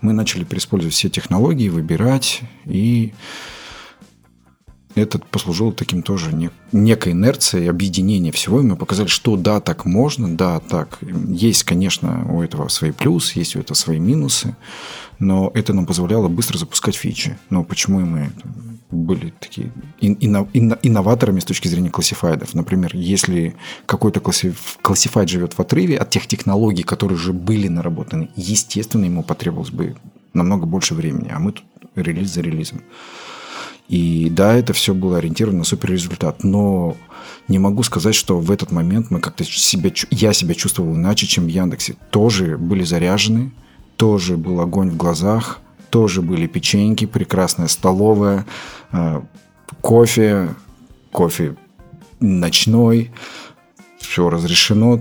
[0.00, 3.12] Мы начали переиспользовать все технологии, выбирать и
[4.94, 8.60] этот послужил таким тоже не, некой инерцией объединения всего.
[8.60, 10.98] И мы показали, что да, так можно, да, так.
[11.28, 14.56] Есть, конечно, у этого свои плюсы, есть у этого свои минусы,
[15.18, 17.38] но это нам позволяло быстро запускать фичи.
[17.50, 18.32] Но почему мы
[18.90, 19.70] были такие
[20.00, 22.54] инноваторами с точки зрения классифайдов.
[22.54, 23.54] Например, если
[23.86, 29.70] какой-то классифайд живет в отрыве от тех технологий, которые уже были наработаны, естественно, ему потребовалось
[29.70, 29.96] бы
[30.32, 31.64] намного больше времени, а мы тут
[31.94, 32.82] релиз за релизом.
[33.90, 36.44] И да, это все было ориентировано на суперрезультат.
[36.44, 36.96] Но
[37.48, 41.46] не могу сказать, что в этот момент мы как-то себя, я себя чувствовал иначе, чем
[41.46, 41.96] в Яндексе.
[42.10, 43.50] Тоже были заряжены,
[43.96, 45.60] тоже был огонь в глазах,
[45.90, 48.46] тоже были печеньки, прекрасная столовая,
[48.92, 49.22] э,
[49.80, 50.54] кофе,
[51.10, 51.56] кофе
[52.20, 53.10] ночной,
[53.98, 55.00] все разрешено,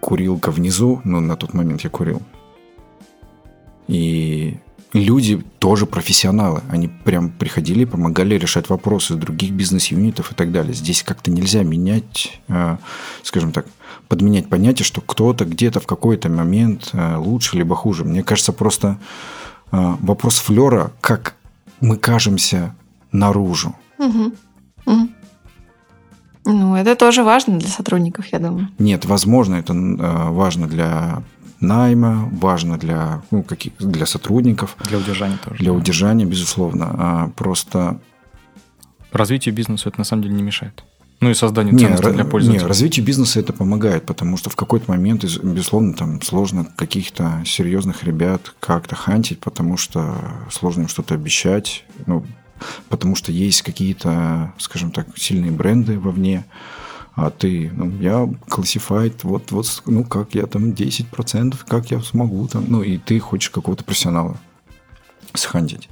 [0.00, 2.22] курилка внизу, ну, на тот момент я курил.
[3.86, 4.58] И
[4.98, 6.62] люди тоже профессионалы.
[6.70, 10.74] Они прям приходили и помогали решать вопросы других бизнес-юнитов и так далее.
[10.74, 12.76] Здесь как-то нельзя менять, э,
[13.22, 13.66] скажем так,
[14.08, 18.04] подменять понятие, что кто-то где-то в какой-то момент э, лучше либо хуже.
[18.04, 18.98] Мне кажется, просто
[19.72, 21.34] э, вопрос флера, как
[21.80, 22.74] мы кажемся
[23.12, 23.74] наружу.
[23.98, 24.32] Угу.
[24.86, 25.08] Угу.
[26.46, 28.68] Ну, это тоже важно для сотрудников, я думаю.
[28.78, 31.22] Нет, возможно, это важно для
[31.60, 34.76] найма, важно для, ну, каких, для сотрудников.
[34.88, 35.58] Для удержания тоже.
[35.58, 35.78] Для да.
[35.78, 36.86] удержания, безусловно.
[36.92, 38.00] А просто...
[39.12, 40.84] Развитию бизнеса это на самом деле не мешает.
[41.20, 42.60] Ну и созданию ценности не, для пользователя.
[42.60, 48.04] Нет, развитию бизнеса это помогает, потому что в какой-то момент, безусловно, там сложно каких-то серьезных
[48.04, 50.16] ребят как-то хантить, потому что
[50.50, 52.24] сложно им что-то обещать, ну,
[52.88, 56.44] потому что есть какие-то, скажем так, сильные бренды вовне,
[57.20, 62.46] а ты, ну, я классифайт, вот, вот, ну, как я там 10%, как я смогу
[62.46, 64.38] там, ну, и ты хочешь какого-то профессионала
[65.34, 65.88] схантить.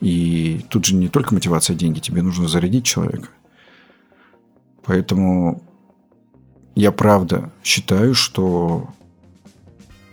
[0.00, 3.28] И тут же не только мотивация деньги, тебе нужно зарядить человека.
[4.84, 5.62] Поэтому
[6.74, 8.88] я правда считаю, что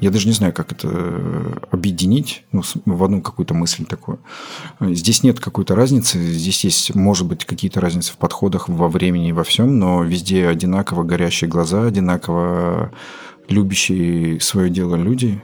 [0.02, 4.20] я даже не знаю, как это э, объединить ну, в одну какую-то мысль такую.
[4.80, 6.20] Здесь нет какой-то разницы.
[6.20, 10.47] Здесь есть, может быть, какие-то разницы в подходах во времени и во всем, но везде
[10.47, 12.91] одинаково горящие глаза, одинаково
[13.47, 15.43] любящие свое дело люди.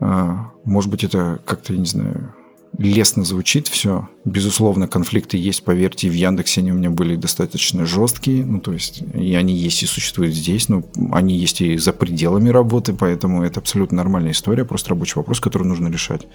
[0.00, 2.34] А, может быть, это как-то, я не знаю,
[2.78, 4.08] лестно звучит все.
[4.24, 9.02] Безусловно, конфликты есть, поверьте, в Яндексе они у меня были достаточно жесткие, ну, то есть,
[9.14, 13.60] и они есть и существуют здесь, но они есть и за пределами работы, поэтому это
[13.60, 16.28] абсолютно нормальная история, просто рабочий вопрос, который нужно решать.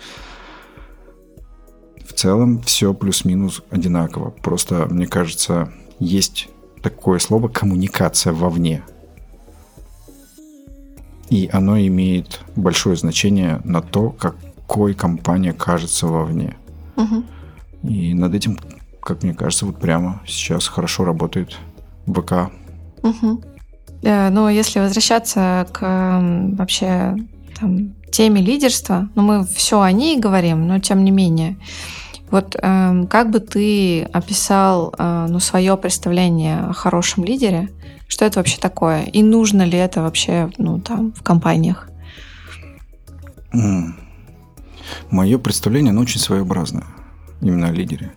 [2.06, 4.32] В целом все плюс-минус одинаково.
[4.32, 6.50] Просто, мне кажется, есть
[6.82, 8.84] такое слово коммуникация вовне.
[11.30, 14.36] И оно имеет большое значение на то, как
[14.68, 16.56] какой компания кажется вовне.
[16.96, 17.24] Угу.
[17.84, 18.58] И над этим,
[19.02, 21.58] как мне кажется, вот прямо сейчас хорошо работает
[22.08, 22.52] ВК.
[23.04, 23.44] Угу.
[24.04, 26.20] Ну, если возвращаться к
[26.58, 27.16] вообще
[27.60, 31.58] там, теме лидерства, ну, мы все о ней говорим, но тем не менее,
[32.30, 37.70] вот э, как бы ты описал э, ну, свое представление о хорошем лидере?
[38.08, 39.04] Что это вообще такое?
[39.04, 41.90] И нужно ли это вообще ну, там, в компаниях?
[43.54, 44.03] Mm.
[45.10, 46.86] Мое представление, оно очень своеобразное,
[47.42, 48.14] именно о лидере.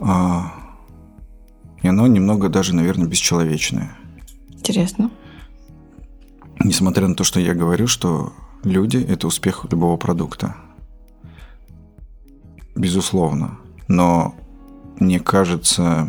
[0.00, 0.52] А,
[1.82, 3.96] и оно немного даже, наверное, бесчеловечное.
[4.50, 5.10] Интересно.
[6.60, 8.32] Несмотря на то, что я говорю, что
[8.62, 10.56] люди– это успех любого продукта.
[12.74, 13.58] Безусловно.
[13.88, 14.34] Но
[14.98, 16.08] мне кажется,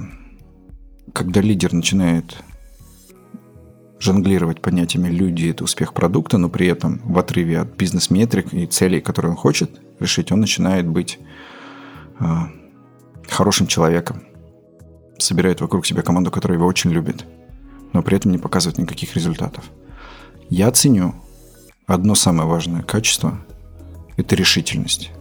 [1.14, 2.38] когда лидер начинает
[4.06, 9.02] жонглировать понятиями «люди»— это успех продукта, но при этом в отрыве от бизнес-метрик и целей,
[9.02, 11.20] которые он хочет решить, он начинает быть
[12.20, 12.26] э,
[13.28, 14.24] хорошим человеком,
[15.18, 17.26] собирает вокруг себя команду, которая его очень любит,
[17.94, 19.66] но при этом не показывает никаких результатов.
[20.50, 21.16] Я ценю
[21.88, 23.40] одно самое важное качество–
[24.18, 25.12] это решительность.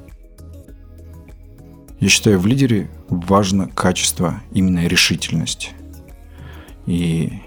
[2.01, 5.73] Я считаю, в лидере важно качество именно решительность.
[6.85, 7.41] И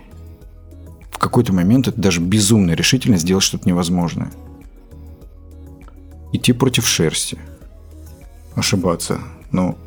[1.11, 4.31] в какой-то момент это даже безумная решительность сделать что-то невозможное.
[6.33, 7.37] Идти против шерсти.
[8.55, 9.19] Ошибаться.
[9.51, 9.77] Но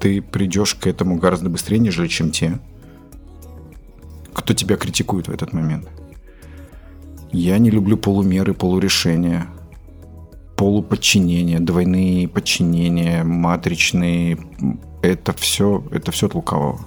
[0.00, 2.58] ты придешь к этому гораздо быстрее, нежели чем те,
[4.32, 5.88] кто тебя критикует в этот момент.
[7.30, 9.48] Я не люблю полумеры, полурешения,
[10.56, 14.38] полуподчинения, двойные подчинения, матричные.
[15.02, 16.80] Это все, это все от лукавого.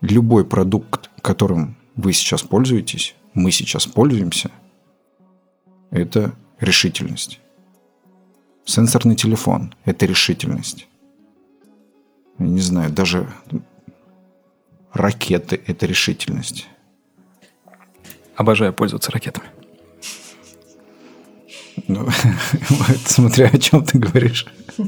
[0.00, 4.50] Любой продукт, которым вы сейчас пользуетесь, мы сейчас пользуемся,
[5.90, 7.40] это решительность.
[8.64, 10.86] Сенсорный телефон– это решительность.
[12.38, 13.28] Я не знаю, даже
[14.92, 16.68] ракеты– это решительность.
[18.36, 19.48] Обожаю пользоваться ракетами.
[21.88, 22.08] Ну,
[23.06, 24.46] смотря о чем ты говоришь.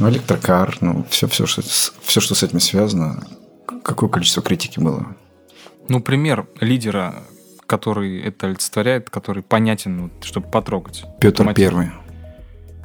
[0.00, 3.28] Ну, электрокар, ну, все, все, что, все, что с этим связано,
[3.84, 5.14] какое количество критики было?
[5.88, 7.22] Ну, пример лидера,
[7.66, 11.04] который это олицетворяет, который понятен, вот, чтобы потрогать.
[11.20, 11.90] Петр Первый.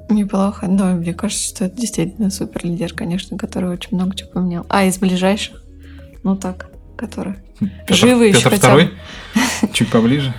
[0.10, 0.68] Неплохо.
[0.68, 4.66] Но мне кажется, что это действительно супер лидер, конечно, который очень много чего поменял.
[4.70, 5.64] А из ближайших?
[6.24, 7.36] Ну так, который.
[7.60, 8.86] Петр, Живы еще Петр хотя второй?
[8.86, 9.74] бы.
[9.74, 10.34] Чуть поближе.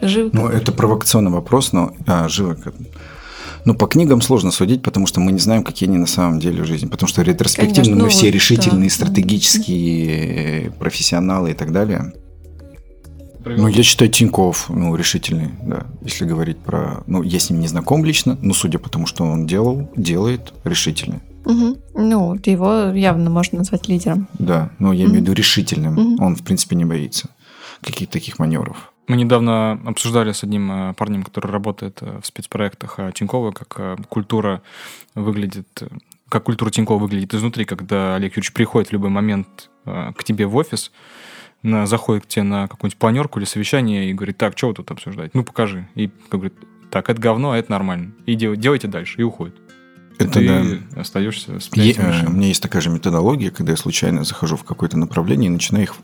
[0.00, 0.32] Жив.
[0.32, 2.56] Ну, это провокационный вопрос, но а, живо.
[3.64, 6.62] Ну, по книгам сложно судить, потому что мы не знаем, какие они на самом деле
[6.62, 6.86] в жизни.
[6.86, 8.32] Потому что ретроспективно Конечно, мы ну, все да.
[8.32, 12.12] решительные, стратегические э, профессионалы и так далее.
[13.44, 15.86] Ну, я считаю Тиньков, ну, решительный, да.
[16.02, 17.02] Если говорить про...
[17.06, 20.52] Ну, я с ним не знаком лично, но судя по тому, что он делал, делает,
[20.64, 21.20] решительный.
[21.46, 21.76] Мгм.
[21.94, 24.28] Ну, его явно можно назвать лидером.
[24.38, 25.12] Да, но я Мгм.
[25.12, 25.94] имею в виду решительным.
[25.94, 26.22] Мгм.
[26.22, 27.30] Он, в принципе, не боится
[27.82, 28.89] каких-то таких маневров.
[29.06, 34.06] Мы недавно обсуждали с одним э, парнем, который работает э, в спецпроектах э, Тинькова, как
[34.08, 34.62] культура
[35.14, 35.82] выглядит,
[36.28, 40.54] как культура Тинькова выглядит изнутри, когда Олег Юрьевич приходит в любой момент к тебе в
[40.54, 40.92] офис,
[41.62, 44.90] на, заходит к тебе на какую-нибудь планерку или совещание и говорит, так, что вы тут
[44.90, 45.32] обсуждаете?
[45.34, 45.88] Ну, покажи.
[45.94, 46.54] И говорит,
[46.90, 48.12] так, это говно, а это нормально.
[48.26, 49.20] И дел- делайте дальше.
[49.20, 49.56] И уходит.
[50.18, 51.00] Это Ты да.
[51.00, 54.98] остаешься с принятием у меня есть такая же методология, когда я случайно захожу в какое-то
[54.98, 55.94] направление и начинаю их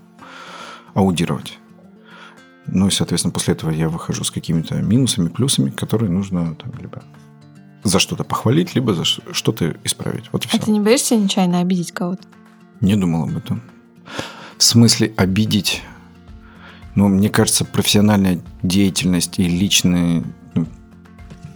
[0.95, 1.59] аудировать.
[2.69, 7.03] Ну и, соответственно, после этого я выхожу с какими-то минусами, плюсами, которые нужно там, либо
[7.85, 10.25] за что-то похвалить, либо за что-то исправить.
[10.33, 10.59] Вот и А все.
[10.59, 12.23] ты не боишься нечаянно обидеть кого-то?
[12.81, 13.63] Не думал об этом.
[14.59, 15.83] В смысле обидеть?
[16.95, 20.25] Ну, мне кажется, профессиональная деятельность и личные...
[20.55, 20.67] Ну,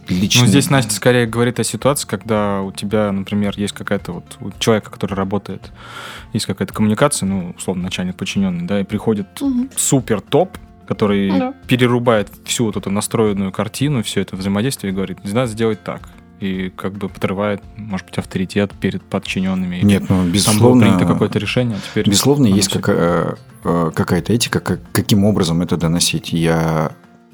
[0.08, 0.44] личные...
[0.44, 4.50] Ну, здесь Настя скорее говорит о ситуации, когда у тебя, например, есть какая-то вот у
[4.58, 5.72] человека, который работает,
[6.32, 9.26] есть какая-то коммуникация, ну, условно, начальник подчиненный, да, и приходит
[9.76, 10.58] супер топ,
[10.91, 11.55] который Да.
[11.68, 16.01] перерубает всю вот эту настроенную картину, все это взаимодействие и говорит, надо сделать так.
[16.41, 19.76] И как бы подрывает, может быть, авторитет перед подчиненными.
[19.84, 20.82] Нет, ну, Там было безусловно...
[20.86, 22.09] принято какое-то решение, а теперь...
[22.09, 26.32] Безусловно, есть всё- какая- э, какая-то этика, как- каким образом это доносить.
[26.32, 26.91] Я,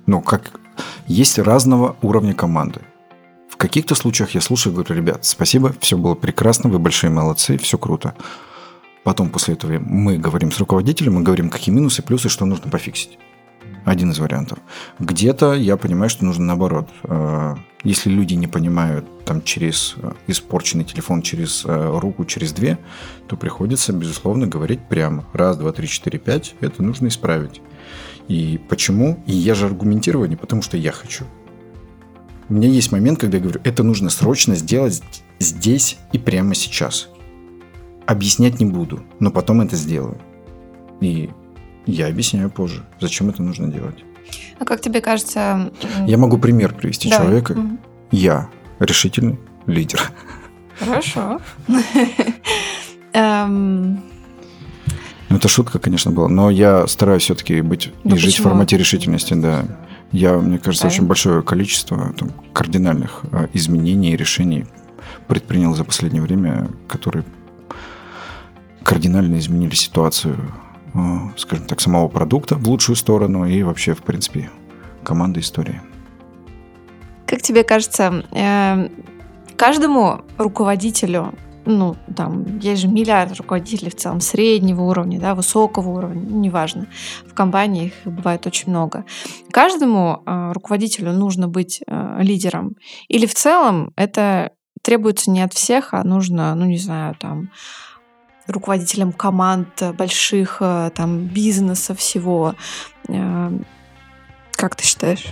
[0.06, 0.60] ну, как
[1.06, 2.80] есть разного уровня команды.
[3.48, 7.56] В каких-то случаях я слушаю и говорю, ребят, спасибо, все было прекрасно, вы большие молодцы,
[7.56, 8.14] все круто.
[9.04, 13.18] Потом после этого мы говорим с руководителем, мы говорим, какие минусы, плюсы, что нужно пофиксить.
[13.86, 14.58] Один из вариантов.
[14.98, 16.88] Где-то я понимаю, что нужно наоборот.
[17.04, 22.78] Э, Если люди не понимают там через э, испорченный телефон, через э, руку, через две,
[23.28, 25.24] то приходится, безусловно, говорить прямо.
[25.32, 26.56] Раз, два, три, четыре, пять.
[26.60, 27.62] Это нужно исправить.
[28.26, 29.22] И почему?
[29.24, 31.24] И я же аргументирую не потому, что я хочу.
[32.48, 35.00] У меня есть момент, когда я говорю, это нужно срочно сделать
[35.38, 37.08] здесь и прямо сейчас.
[38.04, 40.18] Объяснять не буду, но потом это сделаю.
[41.00, 41.30] И
[41.86, 44.04] я объясняю позже, зачем это нужно делать.
[44.58, 45.70] А как тебе кажется...
[46.06, 47.26] Я могу пример привести давай.
[47.26, 47.54] человека.
[47.54, 47.78] Мгм.
[48.10, 50.00] Я решительный лидер.
[50.78, 51.40] Хорошо.
[53.12, 54.02] Эм,
[55.28, 58.76] Ну, это шутка, конечно, была, но я стараюсь все-таки быть Ну, и жить в формате
[58.76, 59.64] решительности, да.
[60.12, 64.66] Я, мне кажется, очень большое количество там, кардинальных э, изменений и решений
[65.26, 67.24] предпринял за последнее время, которые
[68.84, 70.36] кардинально изменили ситуацию,
[71.36, 74.50] скажем так, самого продукта в лучшую сторону и вообще, в принципе,
[75.02, 75.80] команды истории.
[77.26, 78.90] Как тебе кажется, эм,
[79.56, 81.34] каждому руководителю,
[81.64, 86.86] ну, там, есть же миллиард руководителей в целом, среднего уровня, да, высокого уровня, ну, неважно.
[87.26, 89.04] В компании их бывает очень много.
[89.50, 92.76] Каждому э, руководителю нужно быть э, лидером.
[93.08, 97.50] Или в целом это требуется не от всех, а нужно, ну, не знаю, там,
[98.46, 102.54] руководителям команд э, больших, э, там, бизнеса всего.
[103.08, 103.50] Э,
[104.52, 105.26] Как ты считаешь?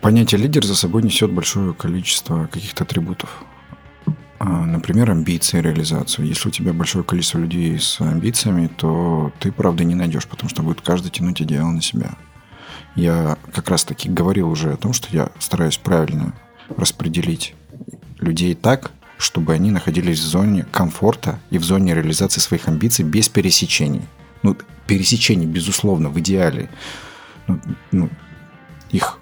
[0.00, 3.44] Понятие лидер за собой несет большое количество каких-то атрибутов.
[4.38, 6.26] А, Например, амбиции, реализацию.
[6.26, 10.62] Если у тебя большое количество людей с амбициями, то ты, правда, не найдешь, потому что
[10.62, 12.16] будет каждый тянуть идеал на себя.
[12.94, 16.34] Я как раз-таки говорил уже о том, что я стараюсь правильно
[16.76, 17.54] распределить
[18.18, 23.28] людей так, чтобы они находились в зоне комфорта и в зоне реализации своих амбиций без
[23.28, 24.02] пересечений.
[24.42, 24.56] Ну,
[24.86, 26.68] пересечений, безусловно, в идеале.
[27.46, 27.60] Ну,
[27.92, 28.10] ну,
[28.90, 29.18] их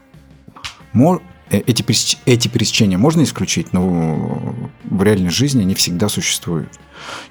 [0.92, 6.68] мо- э, эти, пересеч- эти пересечения можно исключить, но в реальной жизни они всегда существуют.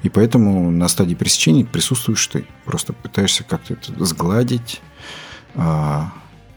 [0.03, 2.45] И поэтому на стадии пересечений присутствуешь ты.
[2.65, 4.81] Просто пытаешься как-то это сгладить
[5.55, 6.13] а,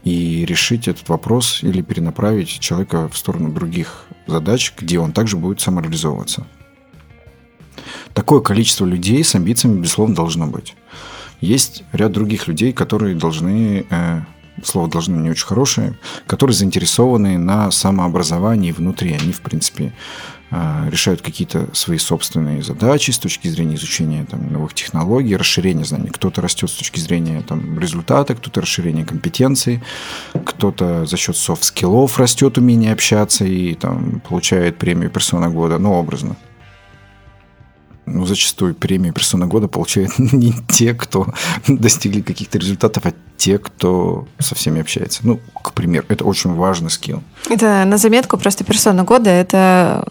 [0.07, 5.59] и решить этот вопрос или перенаправить человека в сторону других задач, где он также будет
[5.59, 6.47] самореализовываться.
[8.13, 10.75] Такое количество людей с амбициями, безусловно, должно быть.
[11.41, 14.21] Есть ряд других людей, которые должны, э,
[14.63, 19.11] слово должны не очень хорошее, которые заинтересованы на самообразовании внутри.
[19.11, 19.93] Они, в принципе,
[20.51, 26.09] решают какие-то свои собственные задачи с точки зрения изучения там, новых технологий, расширения знаний.
[26.09, 29.81] Кто-то растет с точки зрения там, результата, кто-то расширение компетенций,
[30.45, 35.77] кто-то за счет soft skill ов растет умение общаться и там, получает премию персона года,
[35.79, 36.37] ну, образно
[38.07, 41.27] ну, зачастую премии персона года получают не те, кто
[41.67, 45.21] достигли каких-то результатов, а те, кто со всеми общается.
[45.23, 47.21] Ну, к примеру, это очень важный скилл.
[47.49, 49.29] Это на заметку просто персона года.
[49.29, 50.03] Это,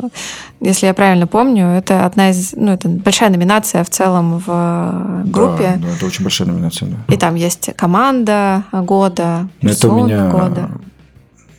[0.60, 5.78] если я правильно помню, это одна из, ну, это большая номинация в целом в группе.
[5.78, 6.88] Да, да это очень большая номинация.
[6.88, 7.14] Да.
[7.14, 10.70] И там есть команда года, персона это у меня года.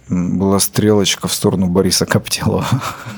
[0.07, 2.65] Была стрелочка в сторону Бориса Коптелова.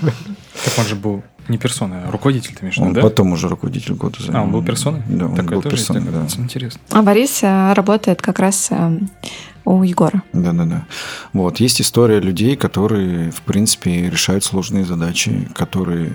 [0.01, 3.01] Так он же был не персона, а руководитель ты имеешь Он да?
[3.01, 4.39] потом уже руководитель года занял.
[4.39, 5.01] А, он был персоной?
[5.07, 6.25] Да, он так был персоной, да.
[6.37, 6.79] Интересно.
[6.91, 8.99] А Борис э, работает как раз э,
[9.65, 10.23] у Егора.
[10.33, 10.85] Да-да-да.
[11.33, 16.13] Вот, есть история людей, которые, в принципе, решают сложные задачи, которые,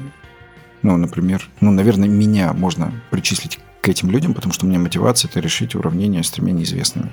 [0.82, 5.28] ну, например, ну, наверное, меня можно причислить к этим людям, потому что у меня мотивация–
[5.30, 7.12] это решить уравнение с тремя неизвестными.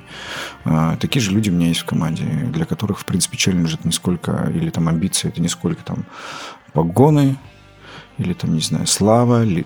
[0.63, 3.85] А, такие же люди у меня есть в команде, для которых, в принципе, челлендж– это
[3.85, 6.05] не сколько, или там амбиции– это не сколько там
[6.71, 7.35] погоны,
[8.17, 9.65] или там, не знаю, слава, или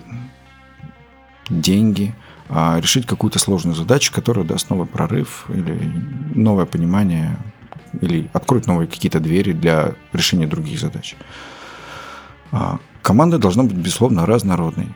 [1.48, 2.14] деньги,
[2.48, 5.92] а решить какую-то сложную задачу, которая даст новый прорыв или
[6.34, 7.38] новое понимание,
[8.00, 11.16] или откроет новые какие-то двери для решения других задач.
[12.52, 14.88] А команда должна быть, безусловно, разнородной.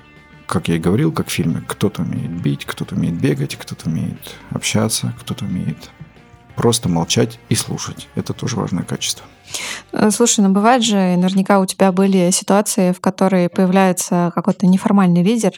[0.46, 4.34] Как я и говорил, как в фильме, кто-то умеет бить, кто-то умеет бегать, кто-то умеет
[4.50, 5.90] общаться, кто-то умеет
[6.56, 8.08] просто молчать и слушать.
[8.16, 9.24] Это тоже важное качество.
[9.92, 15.22] Э, слушай, ну бывает же, наверняка у тебя были ситуации, в которой появляется какой-то неформальный
[15.22, 15.52] лидер,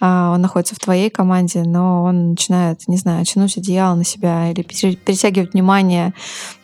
[0.00, 4.50] а, он находится в твоей команде, но он начинает, не знаю, тянуть одеяло на себя
[4.50, 6.14] или перетягивать внимание.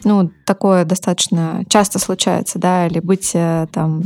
[0.04, 4.04] Ну, такое достаточно часто случается, да, или быть э, там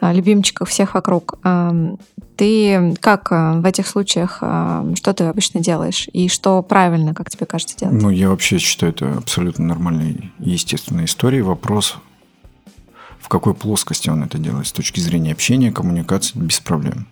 [0.00, 1.38] а, любимчиком всех вокруг.
[2.36, 6.08] Ты как э, в этих случаях, что ты обычно делаешь?
[6.12, 8.02] И что правильно, как тебе кажется, делать?
[8.02, 11.42] Ну, я вообще считаю, это абсолютно нормальная и естественная история.
[11.42, 11.93] Вопрос
[13.24, 14.66] в какой плоскости он это делает.
[14.66, 17.06] С точки зрения общения, коммуникации, без проблем.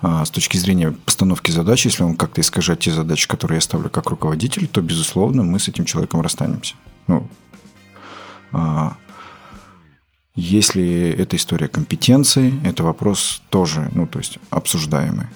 [0.00, 3.90] А с точки зрения постановки задач, если он как-то искажает те задачи, которые я ставлю
[3.90, 6.76] как руководитель, то, безусловно, мы с этим человеком расстанемся.
[7.08, 7.28] Ну,
[8.52, 8.96] а,
[10.34, 15.26] если это история компетенции, это вопрос тоже, ну, то есть обсуждаемый.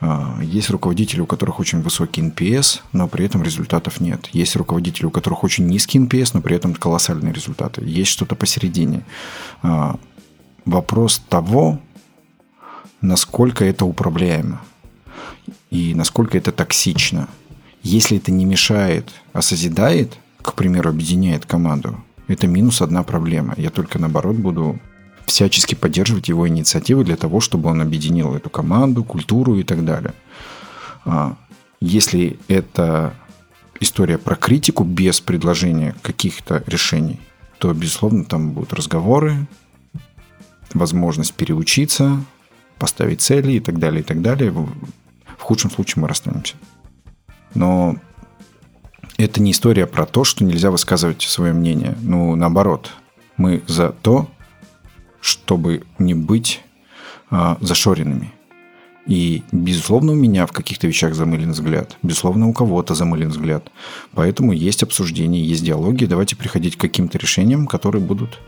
[0.00, 4.28] А, есть руководители, у которых очень высокий NPS, но при этом результатов нет.
[4.32, 7.82] Есть руководители, у которых очень низкий NPS, но при этом колоссальные результаты.
[7.84, 9.04] Есть что-то посередине.
[9.62, 9.98] А,
[10.64, 11.78] вопрос того,
[13.00, 14.62] насколько это управляемо
[15.70, 17.28] и насколько это токсично.
[17.82, 23.54] Если это не мешает, а созидает, к примеру, объединяет команду, это минус одна проблема.
[23.56, 24.80] Я только наоборот буду
[25.26, 30.14] всячески поддерживать его инициативы для того, чтобы он объединил эту команду, культуру и так далее.
[31.04, 31.36] А,
[31.80, 33.14] если это
[33.80, 37.20] история про критику без предложения каких-то решений,
[37.58, 39.46] то, безусловно, там будут разговоры,
[40.72, 42.24] возможность переучиться,
[42.78, 44.50] поставить цели и так далее, и так далее.
[44.50, 46.54] В худшем случае мы расстанемся.
[47.54, 47.96] Но
[49.16, 51.96] это не история про то, что нельзя высказывать свое мнение.
[52.00, 52.90] Ну, наоборот,
[53.36, 54.28] мы за то,
[55.24, 56.60] чтобы не быть
[57.30, 58.30] а, зашоренными.
[59.06, 61.96] И, безусловно, у меня в каких-то вещах замылен взгляд.
[62.02, 63.70] Безусловно, у кого-то замылен взгляд.
[64.12, 66.04] Поэтому есть обсуждение, есть диалоги.
[66.04, 68.38] Давайте приходить к каким-то решениям, которые будут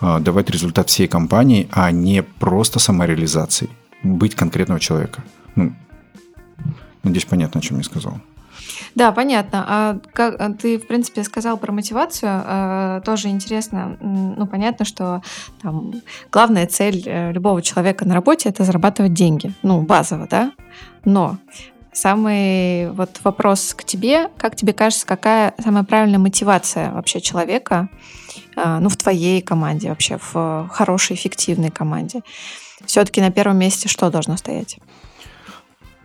[0.00, 3.70] а, давать результат всей компании, а не просто самореализацией.
[4.02, 5.22] Быть конкретного человека.
[5.54, 5.74] Ну,
[7.02, 8.22] надеюсь, понятно, о чем я сказал.
[8.94, 9.64] Да, понятно.
[9.66, 13.96] А как а ты, в принципе, сказал про мотивацию, э, тоже интересно.
[14.00, 15.22] Ну, понятно, что
[15.62, 15.94] там
[16.30, 19.52] главная цель э, любого человека на работе это зарабатывать деньги.
[19.62, 20.52] Ну, базово, да?
[21.04, 21.38] Но
[21.92, 27.88] самый вот вопрос к тебе, как тебе кажется, какая самая правильная мотивация вообще человека,
[28.56, 32.20] э, ну, в твоей команде вообще, в хорошей, эффективной команде?
[32.84, 34.78] Все-таки на первом месте что должно стоять?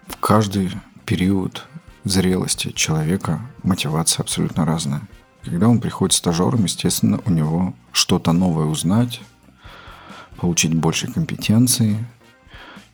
[0.08, 0.72] В каждый
[1.05, 1.66] период
[2.04, 5.02] зрелости человека мотивация абсолютно разная.
[5.43, 9.22] Когда он приходит стажером, естественно, у него что-то новое узнать,
[10.38, 12.06] получить больше компетенции.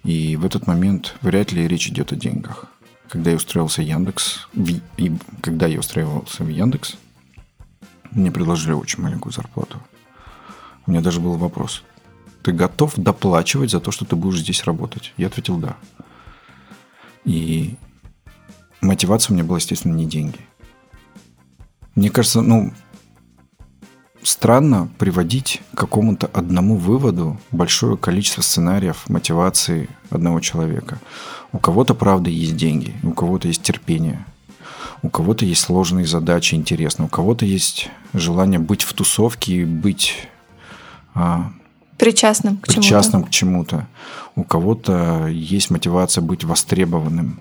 [0.04, 2.66] И в этот момент вряд ли речь идет о деньгах.
[3.10, 6.95] Когда я устроился в Яндекс, в, и когда я устраивался в Яндекс,
[8.12, 9.82] мне предложили очень маленькую зарплату.
[10.86, 11.84] У меня даже был вопрос.
[12.43, 15.14] Ты готов доплачивать за то, что ты будешь здесь работать?
[15.18, 15.78] Я ответил да.
[17.24, 17.78] И
[18.84, 20.39] мотивация у меня была, естественно, не деньги.
[21.95, 22.73] Мне кажется, ну,
[24.23, 30.99] странно приводить к какому-то одному выводу большое количество сценариев мотивации одного человека.
[31.51, 34.25] У кого-то, правда, есть деньги, у кого-то есть терпение,
[35.01, 40.15] у кого-то есть сложные задачи, интересно, у кого-то есть желание быть в тусовке и быть
[41.13, 41.51] а,
[41.97, 43.27] причастным к причастным чему-то.
[43.27, 43.88] к чему-то.
[44.36, 47.39] У кого-то есть мотивация быть востребованным.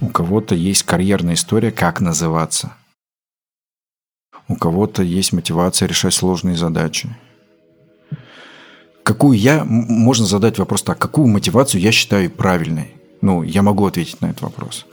[0.00, 2.72] У кого-то есть карьерная история, как называться–
[4.48, 7.08] у кого-то есть мотивация решать сложные задачи.
[9.02, 12.94] Какую я, можно задать вопрос так, какую мотивацию я считаю правильной?
[13.20, 14.86] Ну, я могу ответить на этот вопрос.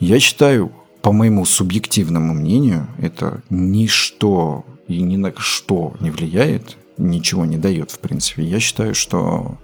[0.00, 0.72] Я считаю,
[1.02, 7.90] по моему субъективному мнению, это ничто и ни на что не влияет, ничего не дает,
[7.90, 8.44] в принципе.
[8.44, 9.58] Я считаю, что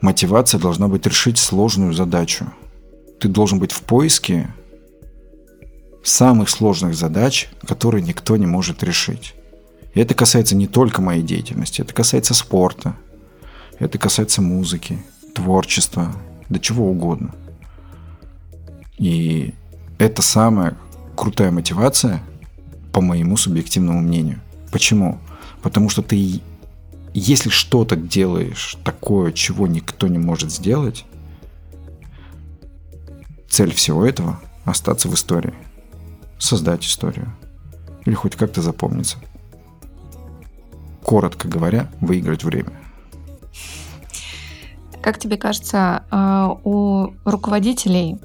[0.00, 2.52] мотивация должна быть решить сложную задачу.
[3.20, 4.52] Ты должен быть в поиске
[6.02, 9.34] самых сложных задач, которые никто не может решить.
[9.94, 12.96] И это касается не только моей деятельности, это касается спорта,
[13.78, 14.98] это касается музыки,
[15.34, 16.12] творчества,
[16.48, 17.34] да чего угодно.
[18.98, 19.54] И
[19.98, 20.76] это самая
[21.16, 22.22] крутая мотивация,
[22.92, 24.40] по моему субъективному мнению.
[24.70, 25.18] Почему?
[25.62, 26.40] Потому что ты,
[27.14, 31.04] если что-то делаешь такое, чего никто не может сделать,
[33.48, 35.54] цель всего этого– остаться в истории–
[36.38, 37.34] создать историю.
[38.06, 39.18] Или хоть как-то запомниться.
[41.02, 42.79] Коротко говоря, выиграть время.
[45.02, 48.18] Как тебе кажется, а, у руководителей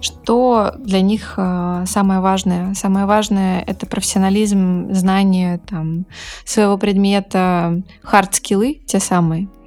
[0.00, 2.74] что для них а, самое важное?
[2.74, 6.06] Самое важное— это профессионализм, знание там,
[6.44, 9.48] своего предмета, хард-скиллы те самые—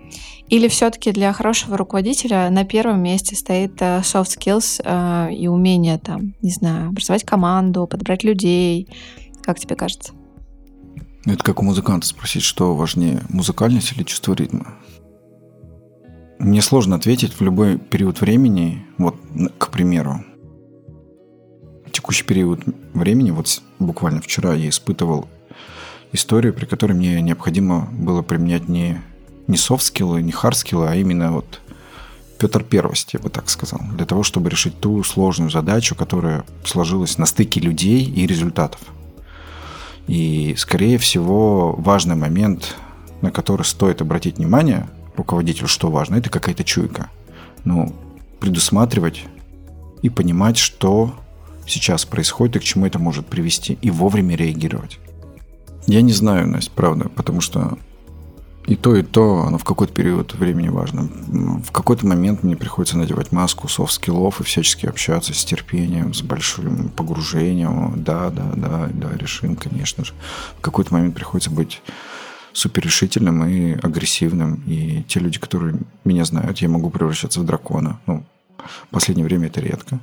[0.47, 5.97] или все-таки для хорошего руководителя на первом месте стоит э, soft skills э, и умение
[5.97, 8.87] там, не знаю, образовать команду, подобрать людей?
[9.41, 10.13] Как тебе кажется?
[11.25, 14.75] Это как у музыканта спросить, что важнее, музыкальность или чувство ритма?
[16.39, 19.15] Мне сложно ответить в любой период времени, вот,
[19.57, 20.23] к примеру,
[21.91, 22.61] текущий период
[22.93, 25.27] времени, вот буквально вчера я испытывал
[26.11, 29.01] историю, при которой мне необходимо было применять не
[29.47, 31.61] не софт-скиллы, не хард-скиллы, а именно вот
[32.39, 37.17] Петр Первость, я бы так сказал, для того, чтобы решить ту сложную задачу, которая сложилась
[37.17, 38.81] на стыке людей и результатов.
[40.07, 42.75] И, скорее всего, важный момент,
[43.21, 47.09] на который стоит обратить внимание руководителю, что важно, это какая-то чуйка.
[47.63, 47.93] Ну,
[48.39, 49.25] предусматривать
[50.01, 51.15] и понимать, что
[51.67, 54.99] сейчас происходит и к чему это может привести, и вовремя реагировать.
[55.87, 57.77] Я не знаю, Настя, правда, потому что
[58.67, 61.03] и то, и то, оно в какой-то период времени важно.
[61.03, 66.15] В какой-то момент мне приходится надевать маску soft skill ов и всячески общаться с терпением,
[66.15, 67.93] с большим погружением.
[68.03, 70.13] Да, да, да, да, решим, конечно же.
[70.57, 71.83] В какой-то момент приходится быть
[72.55, 74.63] суперрешительным и агрессивным.
[74.65, 75.75] И те люди, которые
[76.05, 77.99] меня знают, я могу превращаться в дракона.
[78.07, 78.23] Ну,
[78.57, 79.99] в последнее время это редко.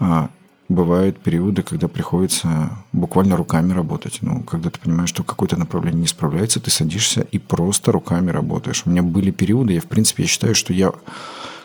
[0.00, 0.28] А,
[0.68, 4.18] бывают периоды, когда приходится буквально руками работать.
[4.20, 8.82] Ну, когда ты понимаешь, что какое-то направление не справляется, ты садишься и просто руками работаешь.
[8.84, 10.92] У меня были периоды, я, в принципе, я считаю, что я,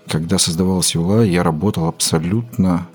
[0.07, 2.87] когда создавалась Юла, я работал абсолютно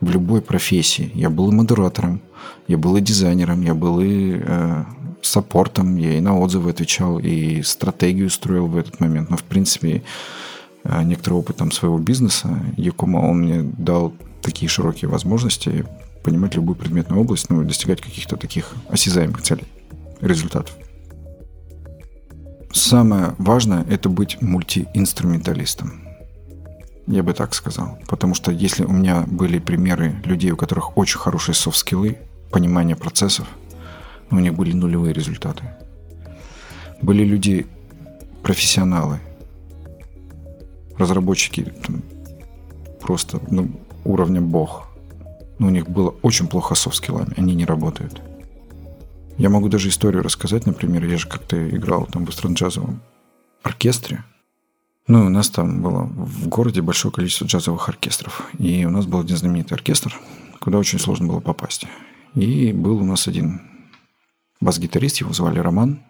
[0.00, 1.10] в любой профессии.
[1.14, 2.20] Я был и модератором,
[2.66, 4.84] я был и дизайнером, я был и э,
[5.22, 9.30] саппортом, я и на отзывы отвечал, и стратегию строил в этот момент.
[9.30, 10.02] Но, в принципе,
[10.84, 14.12] э, некоторый опыт там своего бизнеса, Якума, он мне дал
[14.42, 15.84] такие широкие возможности
[16.22, 19.64] понимать любую предметную область, ну, и достигать каких-то таких осязаемых целей,
[20.20, 20.74] результатов.
[22.72, 26.02] Самое важное– это быть мультиинструменталистом.
[27.06, 27.98] Я бы так сказал.
[28.06, 32.18] Потому что если у меня были примеры людей, у которых очень хорошие софт-скиллы,
[32.50, 33.46] понимание процессов,
[34.30, 35.64] но у них были нулевые результаты.
[37.02, 37.66] Были люди,
[38.42, 39.20] профессионалы,
[40.96, 42.02] разработчики, там,
[43.00, 43.70] просто ну,
[44.04, 44.86] уровня бог.
[45.58, 48.22] Но у них было очень плохо со скиллами, они не работают.
[49.38, 53.00] Я могу даже историю рассказать, например, я же как-то играл там в эстрадно-джазовом
[53.62, 54.24] оркестре.
[55.06, 58.42] Ну, у нас там было в городе большое количество джазовых оркестров.
[58.58, 60.14] И у нас был один знаменитый оркестр,
[60.60, 61.86] куда очень сложно было попасть.
[62.38, 63.60] И был у нас один
[64.60, 66.04] бас-гитарист, его звали Роман.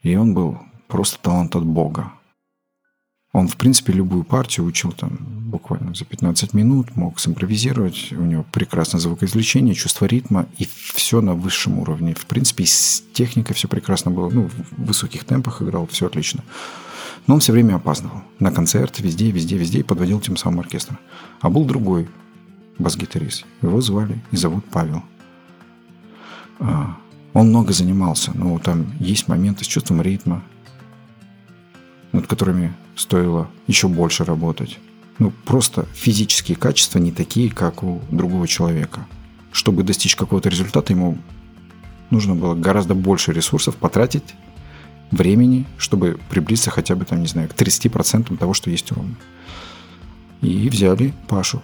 [0.00, 2.10] И он был просто талант от Бога.
[3.34, 8.46] Он, в принципе, любую партию учил там буквально за 15 минут, мог симпровизировать, у него
[8.50, 12.14] прекрасное звукоизвлечение, чувство ритма, и все на высшем уровне.
[12.14, 16.42] В принципе, с техникой все прекрасно было, ну, в высоких темпах играл, все отлично.
[17.26, 18.22] Но он все время опаздывал.
[18.38, 20.98] На концерт, везде, везде, везде, и подводил тем самым оркестр.
[21.42, 22.08] А был другой
[22.78, 23.44] бас-гитарист.
[23.60, 25.02] Его звали и зовут Павел.
[26.62, 26.96] А,
[27.34, 30.42] он много занимался, но там есть моменты с чувством ритма,
[32.12, 34.78] над которыми стоило еще больше работать.
[35.18, 39.06] Ну, просто физические качества не такие, как у другого человека.
[39.50, 41.18] Чтобы достичь какого-то результата, ему
[42.10, 44.34] нужно было гораздо больше ресурсов потратить,
[45.10, 49.16] времени, чтобы приблизиться хотя бы, там, не знаю, к 30% того, что есть у Ромы.
[50.40, 51.62] И взяли Пашу,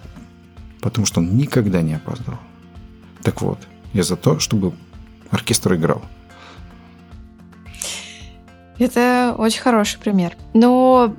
[0.81, 2.39] потому что он никогда не опаздывал.
[3.23, 3.59] Так вот,
[3.93, 4.73] я за то, чтобы
[5.31, 6.01] оркестр играл.
[8.77, 10.37] Это очень хороший пример.
[10.53, 11.13] Но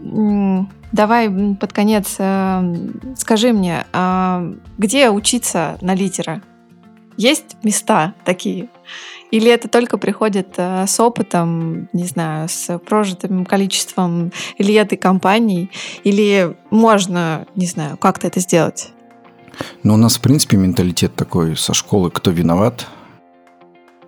[0.92, 2.76] давай под конец э,
[3.16, 6.42] скажи мне, а где учиться на лидера?
[7.16, 8.68] Есть места такие?
[9.30, 15.70] Или это только приходит э, с опытом, не знаю, с прожитым количеством лет и компаний?
[16.02, 18.90] Или можно, не знаю, как-то это сделать?
[19.82, 22.86] Ну, у нас, в принципе, менталитет такой со школы «кто виноват?».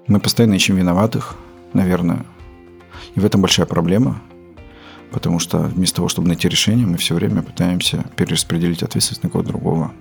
[0.06, 1.36] Мы постоянно ищем виноватых,
[1.72, 2.24] наверное.
[3.14, 4.20] И в этом большая проблема,
[5.10, 9.50] потому что вместо того, чтобы найти решение, мы все время пытаемся перераспределить ответственность на кого-то
[9.50, 9.92] другого.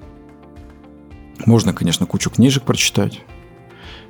[1.46, 3.22] Можно, конечно, кучу книжек прочитать,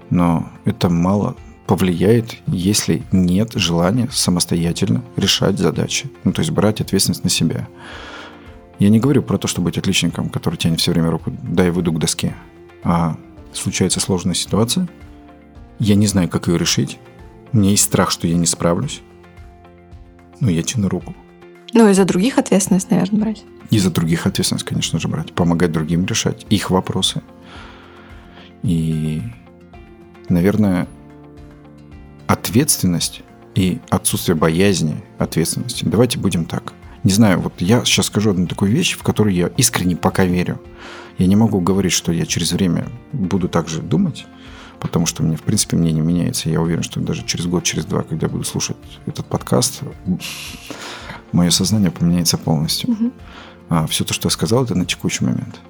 [0.10, 1.36] но это мало
[1.68, 6.10] повлияет, если нет желания самостоятельно решать задачи.
[6.24, 7.68] Ну, то есть брать ответственность на себя.
[8.80, 11.72] Я не говорю про то, чтобы быть отличником, который тянет все время руку, да, я
[11.72, 12.36] выйду к доске.
[12.84, 13.16] А
[13.54, 14.90] случается сложная ситуация,
[15.82, 17.00] я не знаю, как ее решить,
[17.52, 19.02] у меня есть страх, что я не справлюсь,
[20.40, 21.16] но я тяну руку.
[21.74, 23.44] Ну, и за других ответственность, наверное, брать.
[23.72, 25.34] И за других ответственность, конечно же, брать.
[25.34, 27.24] Помогать другим решать их вопросы.
[28.62, 29.24] И,
[30.30, 30.88] наверное,
[32.28, 33.24] ответственность
[33.56, 35.86] и отсутствие боязни ответственности.
[35.86, 36.74] Давайте будем так.
[37.04, 40.62] Не знаю, вот я сейчас скажу одну такую вещь, в которую я искренне пока верю.
[41.18, 44.28] Я не могу говорить, что я через время буду так же думать,
[44.82, 46.50] потому что мне, в принципе, мне не меняется.
[46.50, 48.76] Я уверен, что даже через год, через два, когда буду слушать
[49.06, 49.82] этот подкаст,
[51.32, 52.92] мое сознание поменяется полностью.
[52.92, 53.12] Угу.
[53.70, 55.62] А, все то, что я сказал, это на текущий момент.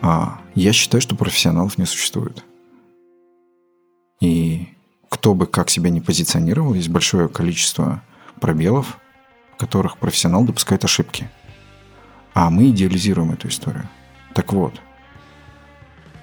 [0.00, 2.44] А, я считаю, что профессионалов не существует.
[4.20, 4.68] И
[5.10, 8.02] кто бы как себя не позиционировал, есть большое количество
[8.40, 8.98] пробелов,
[9.54, 11.28] в которых профессионал допускает ошибки.
[12.32, 13.88] А мы идеализируем эту историю.
[14.34, 14.80] Так вот,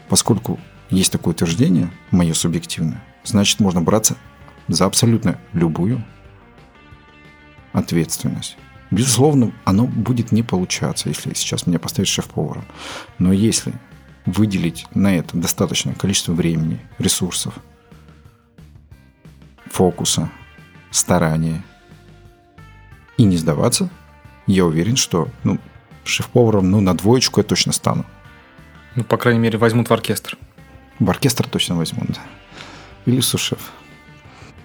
[0.08, 0.60] поскольку
[0.94, 4.16] есть такое утверждение, мое субъективное, значит, можно браться
[4.68, 6.04] за абсолютно любую
[7.72, 8.58] ответственность.
[8.92, 12.64] Безусловно, оно будет не получаться, если сейчас меня поставить шеф-поваром.
[13.18, 13.74] Но если
[14.28, 17.56] выделить на это достаточное количество времени, ресурсов,
[19.66, 20.30] фокуса,
[20.92, 21.64] старания
[23.18, 23.90] и не сдаваться,
[24.46, 25.58] я уверен, что ну,
[26.04, 28.06] шеф-поваром ну, на двоечку я точно стану.
[28.96, 30.38] Ну, по крайней мере, возьмут в оркестр.
[31.00, 32.20] В оркестр точно возьмут.
[33.06, 33.72] Или сушеф.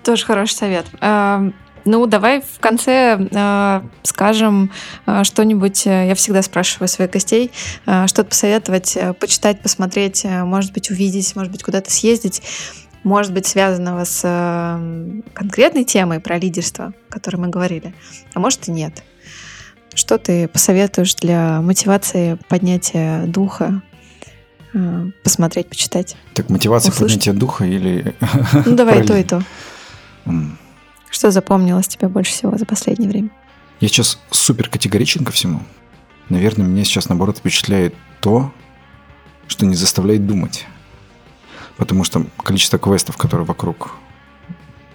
[0.04, 0.86] Тоже хороший совет.
[1.00, 1.54] Эм,
[1.84, 4.70] ну, давай в конце э, скажем
[5.06, 5.86] э, что-нибудь.
[5.86, 7.50] Я всегда спрашиваю своих гостей,
[7.86, 12.42] э, что-то посоветовать, э, почитать, посмотреть, э, может быть, увидеть, может быть, куда-то съездить,
[13.04, 17.94] может быть, связанного с э, конкретной темой про лидерство, о которой мы говорили,
[18.34, 19.02] а может и нет.
[19.94, 23.82] Что ты посоветуешь для мотивации поднятия духа
[25.22, 26.16] посмотреть, почитать.
[26.34, 27.18] Так мотивация услышать.
[27.18, 28.14] поднятия духа или...
[28.66, 29.42] Ну, давай то и то.
[31.10, 33.30] Что запомнилось тебе больше всего за последнее время?
[33.80, 35.62] Я сейчас супер категоричен ко всему.
[36.28, 38.52] Наверное, меня сейчас, наоборот, впечатляет то,
[39.46, 40.66] что не заставляет думать.
[41.76, 43.94] Потому что количество квестов, которые вокруг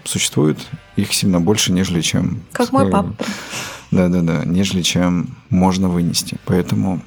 [0.03, 0.59] существуют,
[0.95, 2.43] их сильно больше, нежели чем...
[2.51, 3.15] Как мой папа.
[3.89, 6.38] Да-да-да, нежели чем можно вынести.
[6.45, 7.01] Поэтому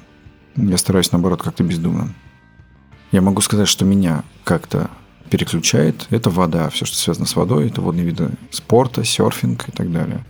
[0.55, 2.13] я стараюсь, наоборот, как-то бездумно.
[3.11, 4.89] Я могу сказать, что меня как-то
[5.29, 6.07] переключает.
[6.09, 6.69] Это вода.
[6.69, 10.25] Все, что связано с водой, это водные виды спорта, серфинг и так далее.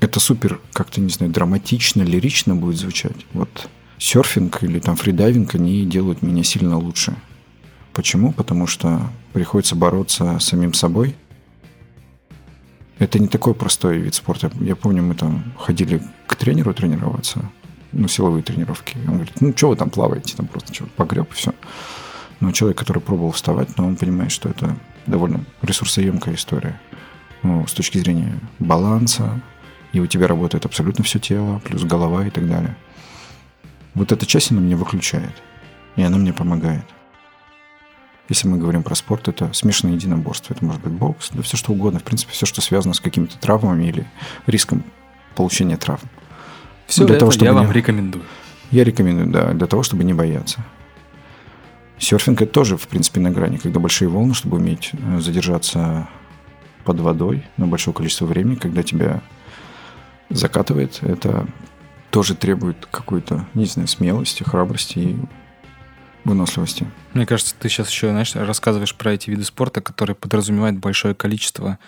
[0.00, 3.26] Это супер, как-то, не знаю, драматично, лирично будет звучать.
[3.32, 7.14] Вот серфинг или там фридайвинг, они делают меня сильно лучше.
[7.92, 8.32] Почему?
[8.32, 11.14] Потому что приходится бороться с самим собой.
[12.98, 14.50] Это не такой простой вид спорта.
[14.60, 17.40] Я помню, мы там ходили к тренеру тренироваться,
[17.92, 18.96] ну, силовые тренировки.
[19.06, 20.36] Он говорит, ну, что вы там плаваете?
[20.36, 21.52] Там просто что погреб и все.
[22.42, 24.76] Но человек, который пробовал вставать, но он понимает, что это
[25.06, 26.80] довольно ресурсоемкая история.
[27.44, 29.40] Ну, с точки зрения баланса,
[29.92, 32.76] и у тебя работает абсолютно все тело, плюс голова и так далее.
[33.94, 35.30] Вот эта часть она меня выключает,
[35.94, 36.84] и она мне помогает.
[38.28, 40.52] Если мы говорим про спорт, это смешанное единоборство.
[40.52, 42.00] Это может быть бокс, да все что угодно.
[42.00, 44.04] В принципе, все, что связано с какими-то травмами или
[44.48, 44.82] риском
[45.36, 46.08] получения травм.
[46.88, 47.72] Все для это того, чтобы я вам не...
[47.72, 48.24] рекомендую.
[48.72, 50.64] Я рекомендую, да, для того, чтобы не бояться.
[52.02, 56.08] Серфинг это тоже, в принципе, на грани, когда большие волны, чтобы уметь э, задержаться
[56.84, 59.22] под водой на большое количество времени, когда тебя
[60.28, 61.46] закатывает, это
[62.10, 65.16] тоже требует какой-то, не знаю, смелости, храбрости и
[66.24, 66.90] выносливости.
[67.14, 71.78] Мне кажется, ты сейчас еще, знаешь, рассказываешь про эти виды спорта, которые подразумевают большое количество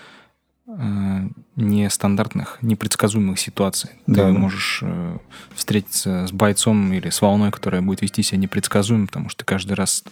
[1.56, 3.90] нестандартных, непредсказуемых ситуаций.
[4.06, 4.38] Да, Ты да.
[4.38, 5.18] можешь э,
[5.54, 9.74] встретиться с бойцом или с волной, которая будет вести себя непредсказуемо, потому что ты каждый
[9.74, 10.02] раз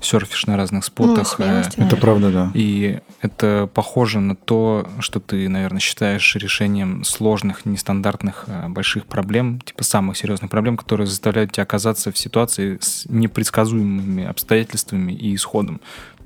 [0.00, 1.38] серфишь на разных спотах.
[1.38, 2.50] Ну, смелость, э, это правда, да.
[2.54, 9.60] И это похоже на то, что ты, наверное, считаешь решением сложных, нестандартных, э, больших проблем,
[9.60, 15.80] типа самых серьезных проблем, которые заставляют тебя оказаться в ситуации с непредсказуемыми обстоятельствами и исходом.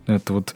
[0.07, 0.55] Это вот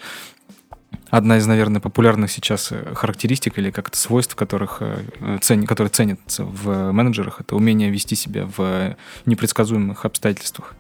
[1.11, 6.45] одна из, наверное, популярных сейчас э, характеристик или как-то свойств, которых, э, цен, которые ценятся
[6.45, 10.75] в менеджерах, это умение вести себя в непредсказуемых обстоятельствах.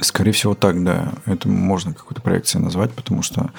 [0.00, 1.14] Скорее всего, так, да.
[1.24, 3.50] Это можно какой-то проекцией назвать, потому что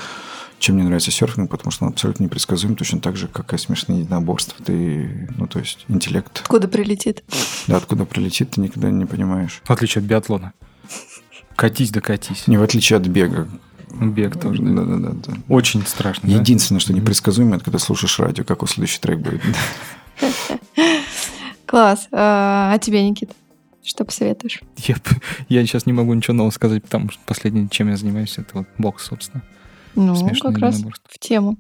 [0.60, 4.02] чем мне нравится серфинг, потому что он абсолютно непредсказуем, точно так же, как и смешные
[4.02, 4.64] единоборства.
[4.64, 6.42] Ты, ну, то есть интеллект.
[6.42, 7.24] Откуда прилетит?
[7.68, 9.62] Да, откуда прилетит, ты никогда не понимаешь.
[9.64, 10.54] В отличие от биатлона.
[11.56, 12.48] Катись да катись.
[12.48, 13.48] Не в отличие от бега.
[13.94, 14.62] Бег тоже.
[14.62, 15.10] Да, да, да.
[15.10, 15.34] да.
[15.48, 16.28] Очень страшно.
[16.28, 16.84] Единственное, да?
[16.84, 19.42] что непредсказуемо, это когда слушаешь радио, какой следующий трек будет.
[21.66, 22.08] Класс.
[22.12, 23.34] А, а тебе, Никита?
[23.84, 24.62] Что посоветуешь?
[24.78, 24.96] Я,
[25.48, 28.68] я сейчас не могу ничего нового сказать, потому что последнее, чем я занимаюсь, это вот
[28.78, 29.44] бокс, собственно.
[29.96, 31.58] Ну, Смешные как раз в тему.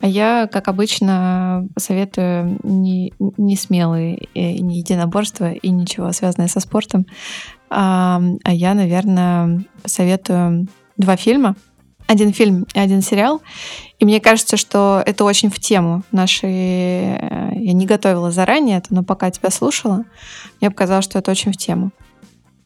[0.00, 6.60] А я, как обычно, советую не, не смелые и не единоборства и ничего связанное со
[6.60, 7.06] спортом.
[7.70, 10.66] А, а я, наверное, советую
[11.00, 11.56] два фильма.
[12.06, 13.40] Один фильм и один сериал.
[13.98, 16.50] И мне кажется, что это очень в тему нашей...
[16.50, 20.04] Э, я не готовила заранее это, но пока тебя слушала,
[20.60, 21.92] мне показалось, что это очень в тему.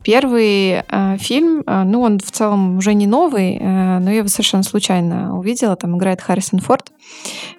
[0.02, 4.28] Первый э, фильм, э, ну, он в целом уже не новый, э, но я его
[4.28, 5.76] совершенно случайно увидела.
[5.76, 6.92] Там играет Харрисон Форд.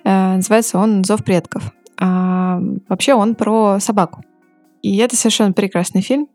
[0.03, 1.71] Э, называется он «Зов предков».
[1.97, 2.59] А,
[2.89, 4.23] вообще он про собаку.
[4.81, 6.27] И это совершенно прекрасный фильм.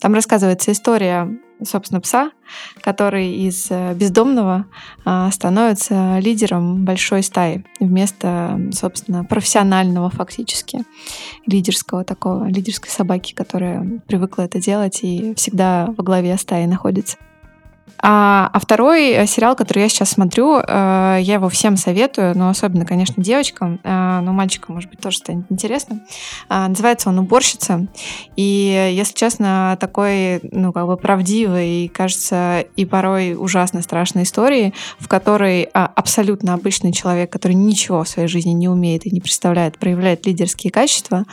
[0.00, 2.30] Там рассказывается история собственно, пса,
[2.80, 4.66] который из э, бездомного
[5.04, 10.84] а, становится лидером большой стаи вместо, собственно, профессионального фактически
[11.46, 17.16] лидерского такого, лидерской собаки, которая привыкла это делать и всегда во главе стаи находится.
[17.98, 22.50] А, а второй э, сериал, который я сейчас смотрю, э, я его всем советую, но
[22.50, 26.00] особенно, конечно, девочкам, э, но мальчикам, может быть, тоже станет интересно.
[26.48, 27.86] Называется он «Уборщица».
[28.36, 35.08] И, если честно, такой, ну, как бы правдивый, кажется, и порой ужасно страшной истории, в
[35.08, 39.78] которой а, абсолютно обычный человек, который ничего в своей жизни не умеет и не представляет,
[39.78, 41.24] проявляет лидерские качества.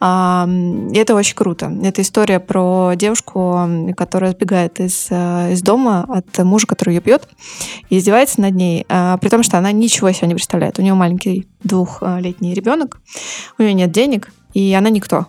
[0.00, 1.72] Э, и это очень круто.
[1.82, 7.28] Это история про девушку, которая сбегает из, из дома, от мужа, который ее бьет,
[7.88, 10.78] и издевается над ней, а, при том, что она ничего себе не представляет.
[10.78, 13.00] У нее маленький двухлетний ребенок,
[13.58, 15.26] у нее нет денег, и она никто.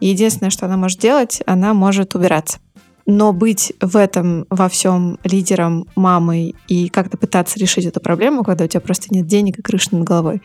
[0.00, 2.58] И единственное, что она может делать, она может убираться.
[3.06, 8.64] Но быть в этом во всем лидером, мамой и как-то пытаться решить эту проблему, когда
[8.64, 10.42] у тебя просто нет денег и крыши над головой,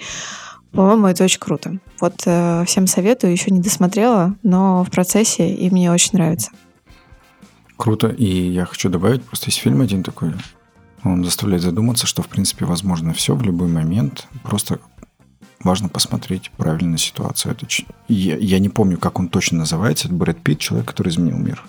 [0.74, 1.78] по-моему, это очень круто.
[2.02, 6.50] Вот э, всем советую, еще не досмотрела, но в процессе, и мне очень нравится.
[7.84, 8.08] Круто.
[8.08, 10.32] И я хочу добавить, просто есть фильм один такой,
[11.04, 14.26] он заставляет задуматься, что, в принципе, возможно все в любой момент.
[14.42, 14.80] Просто
[15.62, 17.52] важно посмотреть правильно ситуацию.
[17.52, 17.68] Это,
[18.08, 20.08] я, я не помню, как он точно называется.
[20.08, 21.62] Это Брэд Питт, человек, который изменил мир.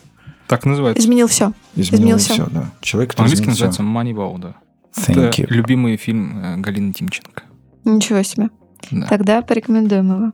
[0.47, 1.03] Так называется.
[1.03, 1.53] Изменил все.
[1.75, 2.35] Изменил, изменил все.
[2.35, 2.71] все, да.
[2.81, 4.55] Человек, который По-английски называется Moneyball, да.
[4.97, 5.47] Thank Это you.
[5.49, 7.43] любимый фильм э, Галины Тимченко.
[7.85, 8.51] Ничего себе.
[8.93, 9.09] Да.
[9.09, 10.33] Тогда порекомендуем его.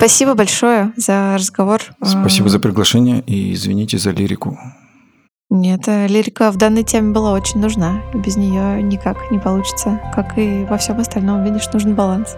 [0.00, 1.82] Спасибо большое за разговор.
[2.02, 4.58] Спасибо за приглашение и извините за лирику.
[5.50, 8.02] Нет, э, лирика в данной теме была очень нужна.
[8.14, 10.00] Без нее никак не получится.
[10.14, 12.34] Как и во всем остальном, видишь, нужен баланс.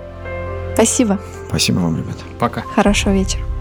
[0.74, 1.20] Спасибо.
[1.46, 2.24] Спасибо вам, ребята.
[2.40, 2.62] Пока.
[2.62, 3.51] Хорошего вечера.